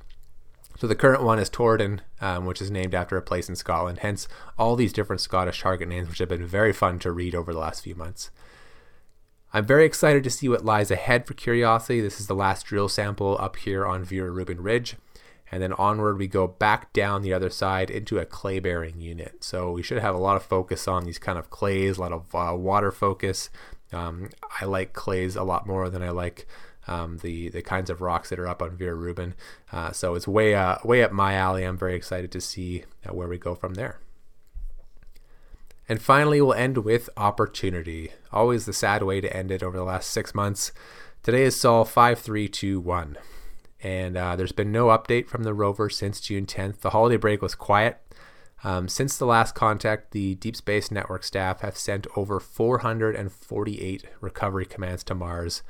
So 0.79 0.87
the 0.87 0.95
current 0.95 1.25
one 1.25 1.39
is 1.39 1.51
Torridon, 1.51 2.01
um, 2.21 2.45
which 2.45 2.61
is 2.61 2.71
named 2.71 2.95
after 2.95 3.17
a 3.17 3.23
place 3.23 3.49
in 3.49 3.57
Scotland. 3.57 4.01
Hence, 4.01 4.29
all 4.57 4.77
these 4.77 4.93
different 4.93 5.21
Scottish 5.21 5.63
target 5.63 5.89
names, 5.89 6.09
which 6.09 6.19
have 6.19 6.29
been 6.29 6.47
very 6.47 6.73
fun 6.73 6.99
to 7.01 7.11
read 7.11 7.35
over 7.35 7.53
the 7.53 7.59
last 7.59 7.83
few 7.83 7.97
months. 7.97 8.31
I'm 9.53 9.67
very 9.67 9.87
excited 9.87 10.23
to 10.25 10.31
see 10.31 10.49
what 10.49 10.65
lies 10.65 10.91
ahead 10.91 11.27
for 11.27 11.35
Curiosity. 11.35 12.01
This 12.01 12.21
is 12.21 12.27
the 12.27 12.35
last 12.35 12.67
drill 12.67 12.89
sample 12.89 13.37
up 13.41 13.57
here 13.57 13.87
on 13.87 14.05
Vera 14.05 14.31
Rubin 14.31 14.63
Ridge 14.63 14.97
and 15.51 15.63
then 15.63 15.73
onward 15.75 16.19
we 16.19 16.27
go 16.27 16.47
back 16.47 16.93
down 16.93 17.23
the 17.23 17.33
other 17.33 17.51
side 17.51 17.91
into 17.91 18.19
a 18.19 18.27
clay 18.27 18.59
bearing 18.59 19.01
unit. 19.01 19.43
So 19.43 19.71
we 19.71 19.83
should 19.83 19.99
have 19.99 20.15
a 20.15 20.19
lot 20.19 20.37
of 20.37 20.43
focus 20.43 20.87
on 20.87 21.05
these 21.05 21.19
kind 21.19 21.39
of 21.39 21.51
clays, 21.51 21.99
a 21.99 22.01
lot 22.01 22.13
of 22.13 22.35
uh, 22.35 22.55
water 22.55 22.93
focus. 22.93 23.51
Um, 23.93 24.31
I 24.61 24.67
like 24.67 24.93
clays 24.93 25.37
a 25.37 25.43
lot 25.43 25.67
more 25.67 25.89
than 25.89 26.03
I 26.03 26.11
like 26.11 26.47
um, 26.87 27.19
the 27.19 27.49
the 27.49 27.63
kinds 27.63 27.91
of 27.91 28.01
rocks 28.01 28.31
that 28.31 28.39
are 28.39 28.49
up 28.49 28.63
on 28.63 28.77
Vera 28.77 28.95
Rubin. 28.95 29.35
Uh, 29.73 29.93
so 29.93 30.15
it's 30.15 30.29
way 30.29 30.55
uh, 30.55 30.77
way 30.85 31.03
up 31.03 31.13
my 31.13 31.35
alley. 31.35 31.65
I'm 31.65 31.79
very 31.79 31.95
excited 31.95 32.31
to 32.33 32.41
see 32.41 32.85
uh, 33.07 33.15
where 33.15 33.29
we 33.29 33.39
go 33.39 33.55
from 33.55 33.75
there. 33.75 34.01
And 35.89 36.03
finally, 36.03 36.43
we'll 36.43 36.53
end 36.53 36.79
with 36.79 37.09
opportunity. 37.17 38.13
Always 38.31 38.67
the 38.67 38.75
sad 38.75 39.03
way 39.03 39.23
to 39.23 39.35
end 39.35 39.51
it 39.51 39.63
over 39.63 39.79
the 39.79 39.85
last 39.85 40.11
six 40.11 40.35
months. 40.35 40.71
Today 41.23 41.45
is 41.45 41.59
Sol 41.59 41.87
5321 41.87 43.17
and 43.81 44.17
uh, 44.17 44.37
there's 44.37 44.53
been 44.53 44.73
no 44.73 44.87
update 44.87 45.29
from 45.29 45.45
the 45.45 45.55
rover 45.55 45.89
since 45.89 46.21
June 46.21 46.47
10th. 46.47 46.81
The 46.81 46.91
holiday 46.91 47.17
break 47.17 47.43
was 47.43 47.55
quiet. 47.55 47.99
Um, 48.65 48.89
since 48.89 49.17
the 49.17 49.27
last 49.27 49.55
contact, 49.55 50.11
the 50.11 50.35
Deep 50.35 50.57
Space 50.57 50.91
Network 50.91 51.23
staff 51.23 51.61
have 51.61 51.77
sent 51.77 52.09
over 52.17 52.41
448 52.41 54.05
recovery 54.21 54.67
commands 54.67 55.05
to 55.05 55.15
Mars, 55.15 55.63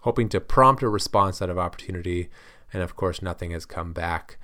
hoping 0.00 0.28
to 0.28 0.40
prompt 0.40 0.82
a 0.82 0.88
response 0.88 1.42
out 1.42 1.50
of 1.50 1.58
Opportunity, 1.58 2.28
and 2.72 2.82
of 2.82 2.94
course, 2.94 3.20
nothing 3.20 3.50
has 3.50 3.66
come 3.66 3.92
back. 3.92 4.38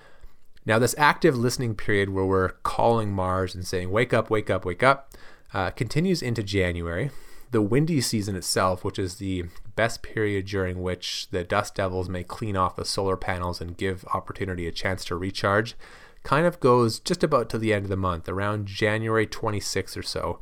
Now, 0.66 0.78
this 0.78 0.94
active 0.98 1.36
listening 1.36 1.74
period 1.76 2.10
where 2.10 2.24
we're 2.24 2.50
calling 2.64 3.12
Mars 3.12 3.54
and 3.54 3.64
saying, 3.64 3.90
Wake 3.90 4.12
up, 4.12 4.30
wake 4.30 4.50
up, 4.50 4.64
wake 4.64 4.82
up, 4.82 5.12
uh, 5.54 5.70
continues 5.70 6.22
into 6.22 6.42
January 6.42 7.10
the 7.52 7.62
windy 7.62 8.00
season 8.00 8.34
itself, 8.34 8.82
which 8.82 8.98
is 8.98 9.16
the 9.16 9.44
best 9.76 10.02
period 10.02 10.46
during 10.46 10.82
which 10.82 11.28
the 11.30 11.44
dust 11.44 11.74
devils 11.74 12.08
may 12.08 12.24
clean 12.24 12.56
off 12.56 12.76
the 12.76 12.84
solar 12.84 13.16
panels 13.16 13.60
and 13.60 13.76
give 13.76 14.04
opportunity 14.12 14.66
a 14.66 14.72
chance 14.72 15.04
to 15.04 15.14
recharge, 15.14 15.76
kind 16.24 16.46
of 16.46 16.60
goes 16.60 16.98
just 16.98 17.22
about 17.22 17.48
to 17.50 17.58
the 17.58 17.72
end 17.72 17.84
of 17.84 17.90
the 17.90 17.96
month, 17.96 18.28
around 18.28 18.66
January 18.66 19.26
26th 19.26 19.96
or 19.96 20.02
so. 20.02 20.40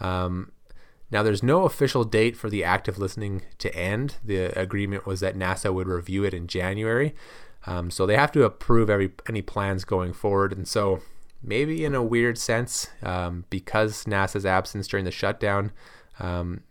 Um, 0.00 0.50
now, 1.10 1.22
there's 1.22 1.42
no 1.42 1.64
official 1.64 2.04
date 2.04 2.36
for 2.36 2.48
the 2.48 2.64
active 2.64 2.98
listening 2.98 3.42
to 3.58 3.74
end. 3.76 4.16
The 4.24 4.58
agreement 4.58 5.06
was 5.06 5.20
that 5.20 5.36
NASA 5.36 5.72
would 5.72 5.86
review 5.86 6.24
it 6.24 6.34
in 6.34 6.46
January. 6.46 7.14
Um, 7.66 7.90
so 7.90 8.06
they 8.06 8.16
have 8.16 8.32
to 8.32 8.44
approve 8.44 8.90
every 8.90 9.12
any 9.28 9.42
plans 9.42 9.84
going 9.84 10.12
forward. 10.12 10.52
And 10.52 10.66
so, 10.66 11.00
maybe 11.42 11.84
in 11.84 11.94
a 11.94 12.02
weird 12.02 12.38
sense, 12.38 12.88
um, 13.02 13.44
because 13.50 14.04
NASA's 14.04 14.46
absence 14.46 14.88
during 14.88 15.04
the 15.04 15.10
shutdown, 15.10 15.70
um, 16.20 16.62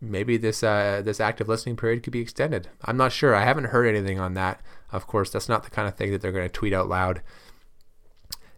maybe 0.00 0.36
this 0.36 0.62
uh, 0.62 1.02
this 1.04 1.20
active 1.20 1.48
listening 1.48 1.76
period 1.76 2.02
could 2.02 2.12
be 2.12 2.20
extended. 2.20 2.68
I'm 2.84 2.96
not 2.96 3.12
sure. 3.12 3.34
I 3.34 3.44
haven't 3.44 3.66
heard 3.66 3.86
anything 3.86 4.18
on 4.18 4.34
that. 4.34 4.60
Of 4.92 5.06
course, 5.06 5.30
that's 5.30 5.48
not 5.48 5.64
the 5.64 5.70
kind 5.70 5.88
of 5.88 5.94
thing 5.94 6.12
that 6.12 6.20
they're 6.20 6.32
going 6.32 6.48
to 6.48 6.52
tweet 6.52 6.72
out 6.72 6.88
loud. 6.88 7.22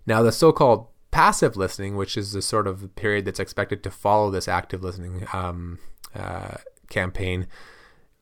Now, 0.07 0.23
the 0.23 0.33
so-called 0.33 0.89
passive 1.11 1.57
listening, 1.57 1.97
which 1.97 2.17
is 2.17 2.33
the 2.33 2.43
sort 2.43 2.67
of 2.67 2.95
period 2.97 3.25
that's 3.25 3.41
expected 3.41 3.83
to 3.83 3.91
follow 3.91 4.31
this 4.31 4.49
active 4.49 4.83
listening 4.83 5.27
um, 5.33 5.79
uh, 6.15 6.57
campaign, 6.89 7.47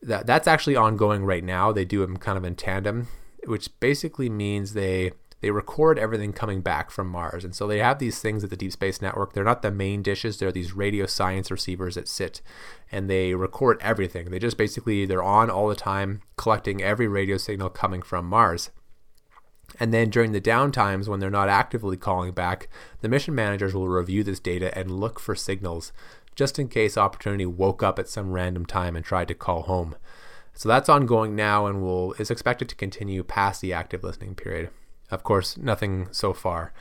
that 0.03 0.27
that's 0.27 0.49
actually 0.49 0.77
ongoing 0.77 1.25
right 1.25 1.45
now. 1.45 1.73
They 1.73 1.85
do 1.85 2.01
them 2.01 2.17
kind 2.17 2.39
of 2.39 2.45
in 2.45 2.55
tandem, 2.55 3.09
which 3.47 3.69
basically 3.81 4.29
means 4.29 4.73
they 4.73 5.13
they 5.47 5.53
record 5.53 5.97
everything 5.97 6.33
coming 6.33 6.61
back 6.61 6.91
from 6.91 7.07
Mars. 7.07 7.45
And 7.45 7.55
so 7.55 7.69
they 7.69 7.79
have 7.79 8.01
these 8.01 8.19
things 8.19 8.43
at 8.43 8.51
the 8.51 8.57
Deep 8.57 8.73
Space 8.73 9.01
Network. 9.01 9.33
They're 9.33 9.45
not 9.45 9.63
the 9.63 9.71
main 9.71 10.03
dishes, 10.03 10.39
they're 10.39 10.51
these 10.51 10.75
radio 10.75 11.07
science 11.07 11.53
receivers 11.53 11.95
that 11.95 12.09
sit 12.09 12.43
and 12.91 13.09
they 13.09 13.33
record 13.33 13.79
everything. 13.81 14.31
They 14.31 14.41
just 14.41 14.59
basically 14.59 15.07
they're 15.07 15.23
on 15.23 15.49
all 15.49 15.69
the 15.69 15.77
time 15.77 16.21
collecting 16.37 16.83
every 16.83 17.07
radio 17.07 17.37
signal 17.37 17.69
coming 17.69 18.03
from 18.03 18.27
Mars. 18.27 18.71
And 19.79 19.95
then 19.95 20.11
during 20.11 20.33
the 20.33 20.41
downtimes 20.41 21.07
when 21.07 21.21
they're 21.21 21.31
not 21.31 21.49
actively 21.49 21.97
calling 21.97 22.33
back, 22.33 22.69
the 23.01 23.09
mission 23.09 23.37
managers 23.37 23.73
will 23.73 23.89
review 23.89 24.25
this 24.25 24.41
data 24.41 24.77
and 24.77 24.99
look 24.99 25.21
for 25.21 25.37
signals 25.37 25.93
just 26.35 26.59
in 26.59 26.67
case 26.67 26.99
opportunity 26.99 27.47
woke 27.47 27.85
up 27.85 28.01
at 28.01 28.09
some 28.09 28.33
random 28.33 28.67
time 28.67 28.97
and 28.97 29.05
tried 29.05 29.29
to 29.29 29.35
call 29.35 29.63
home. 29.63 29.95
So 30.55 30.69
that's 30.69 30.89
ongoing 30.89 31.37
now 31.37 31.67
and 31.67 31.83
will 31.83 32.15
is 32.15 32.33
expected 32.33 32.69
to 32.69 32.75
continue 32.75 33.23
past 33.23 33.61
the 33.61 33.73
active 33.73 34.03
listening 34.03 34.35
period. 34.35 34.71
Of 35.11 35.23
course, 35.23 35.57
nothing 35.57 36.09
so 36.11 36.33
far. 36.33 36.73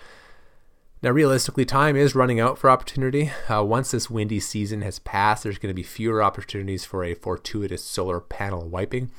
Now, 1.01 1.11
realistically, 1.11 1.65
time 1.65 1.95
is 1.95 2.15
running 2.15 2.39
out 2.39 2.57
for 2.57 2.69
opportunity. 2.69 3.31
Uh, 3.47 3.63
once 3.63 3.91
this 3.91 4.09
windy 4.09 4.39
season 4.39 4.81
has 4.81 4.97
passed, 4.97 5.43
there's 5.43 5.59
going 5.59 5.69
to 5.69 5.75
be 5.75 5.83
fewer 5.83 6.23
opportunities 6.23 6.83
for 6.85 7.03
a 7.03 7.13
fortuitous 7.13 7.83
solar 7.83 8.19
panel 8.19 8.67
wiping. 8.67 9.11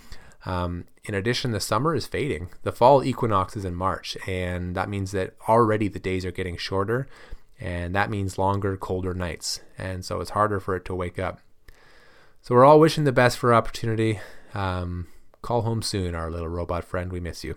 Um, 0.45 0.87
in 1.05 1.15
addition, 1.15 1.53
the 1.53 1.61
summer 1.61 1.95
is 1.95 2.07
fading. 2.07 2.49
The 2.63 2.73
fall 2.73 3.05
equinox 3.05 3.57
is 3.57 3.65
in 3.65 3.75
March, 3.75 4.17
and 4.27 4.75
that 4.75 4.89
means 4.89 5.13
that 5.13 5.35
already 5.49 5.87
the 5.87 6.01
days 6.01 6.25
are 6.25 6.33
getting 6.33 6.57
shorter, 6.57 7.07
and 7.61 7.95
that 7.95 8.11
means 8.11 8.39
longer, 8.39 8.77
colder 8.77 9.15
nights. 9.15 9.61
And 9.79 10.05
so 10.05 10.21
it's 10.21 10.31
harder 10.31 10.59
for 10.59 10.75
it 10.75 10.85
to 10.87 10.95
wake 10.95 11.19
up. 11.19 11.41
So 12.43 12.55
we're 12.55 12.65
all 12.65 12.81
wishing 12.81 13.05
the 13.05 13.13
best 13.13 13.39
for 13.39 13.55
opportunity. 13.55 14.21
Um, 14.55 15.09
call 15.43 15.63
home 15.63 15.83
soon, 15.83 16.15
our 16.15 16.31
little 16.31 16.49
robot 16.49 16.85
friend. 16.85 17.13
We 17.13 17.21
miss 17.21 17.45
you. 17.45 17.57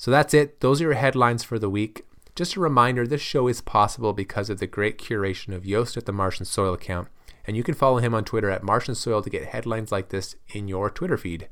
So 0.00 0.10
that's 0.10 0.32
it. 0.32 0.60
Those 0.60 0.80
are 0.80 0.84
your 0.84 0.94
headlines 0.94 1.44
for 1.44 1.58
the 1.58 1.68
week. 1.68 2.06
Just 2.34 2.56
a 2.56 2.60
reminder 2.60 3.06
this 3.06 3.20
show 3.20 3.48
is 3.48 3.60
possible 3.60 4.14
because 4.14 4.48
of 4.48 4.58
the 4.58 4.66
great 4.66 4.96
curation 4.96 5.54
of 5.54 5.66
Yost 5.66 5.94
at 5.98 6.06
the 6.06 6.12
Martian 6.12 6.46
Soil 6.46 6.72
account, 6.72 7.08
and 7.46 7.54
you 7.54 7.62
can 7.62 7.74
follow 7.74 7.98
him 7.98 8.14
on 8.14 8.24
Twitter 8.24 8.48
at 8.48 8.62
Martian 8.62 8.94
Soil 8.94 9.20
to 9.20 9.28
get 9.28 9.48
headlines 9.48 9.92
like 9.92 10.08
this 10.08 10.36
in 10.54 10.68
your 10.68 10.88
Twitter 10.88 11.18
feed. 11.18 11.50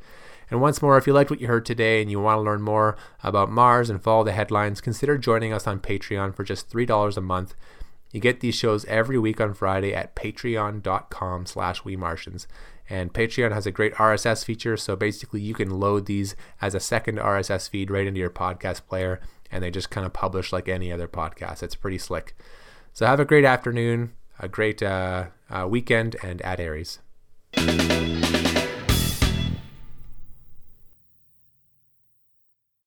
And 0.51 0.63
once 0.63 0.81
more, 0.81 0.97
if 0.97 1.07
you 1.07 1.13
liked 1.13 1.29
what 1.29 1.43
you 1.43 1.47
heard 1.47 1.67
today 1.67 2.01
and 2.01 2.11
you 2.11 2.21
want 2.21 2.39
to 2.39 2.43
learn 2.43 2.63
more 2.63 2.97
about 3.23 3.53
Mars 3.53 3.91
and 3.91 4.03
follow 4.03 4.25
the 4.25 4.33
headlines, 4.33 4.81
consider 4.81 5.19
joining 5.19 5.53
us 5.53 5.67
on 5.67 5.79
Patreon 5.79 6.35
for 6.35 6.43
just 6.43 6.71
$3 6.71 7.19
a 7.19 7.21
month. 7.21 7.55
You 8.13 8.21
get 8.21 8.41
these 8.41 8.55
shows 8.55 8.87
every 8.87 9.19
week 9.19 9.43
on 9.43 9.53
Friday 9.53 9.93
at 9.93 10.17
patreon.com 10.17 11.45
slash 11.45 11.83
wemartians. 11.83 12.47
And 12.91 13.13
Patreon 13.13 13.53
has 13.53 13.67
a 13.67 13.73
great 13.73 13.95
RSS 13.95 14.45
feature, 14.45 14.77
so 14.77 14.97
basically 14.97 15.41
you 15.41 15.55
can 15.55 15.79
load 15.79 16.07
these 16.07 16.35
as 16.61 16.75
a 16.75 16.81
second 16.81 17.19
RSS 17.19 17.69
feed 17.69 17.91
right 17.91 18.07
into 18.07 18.21
your 18.21 18.31
podcast 18.31 18.87
player, 18.87 19.21
and 19.51 19.63
they 19.63 19.71
just 19.71 19.91
kind 19.91 20.07
of 20.07 20.13
publish 20.13 20.53
like 20.53 20.69
any 20.69 20.91
other 20.91 21.09
podcast. 21.09 21.63
It's 21.63 21.75
pretty 21.75 21.99
slick. 21.99 22.37
So 22.93 23.07
have 23.07 23.21
a 23.21 23.25
great 23.25 23.45
afternoon, 23.45 24.13
a 24.39 24.49
great 24.49 24.83
uh, 24.83 25.27
uh, 25.51 25.67
weekend, 25.69 26.17
and 26.23 26.41
at 26.43 26.61
Aries. 26.61 26.99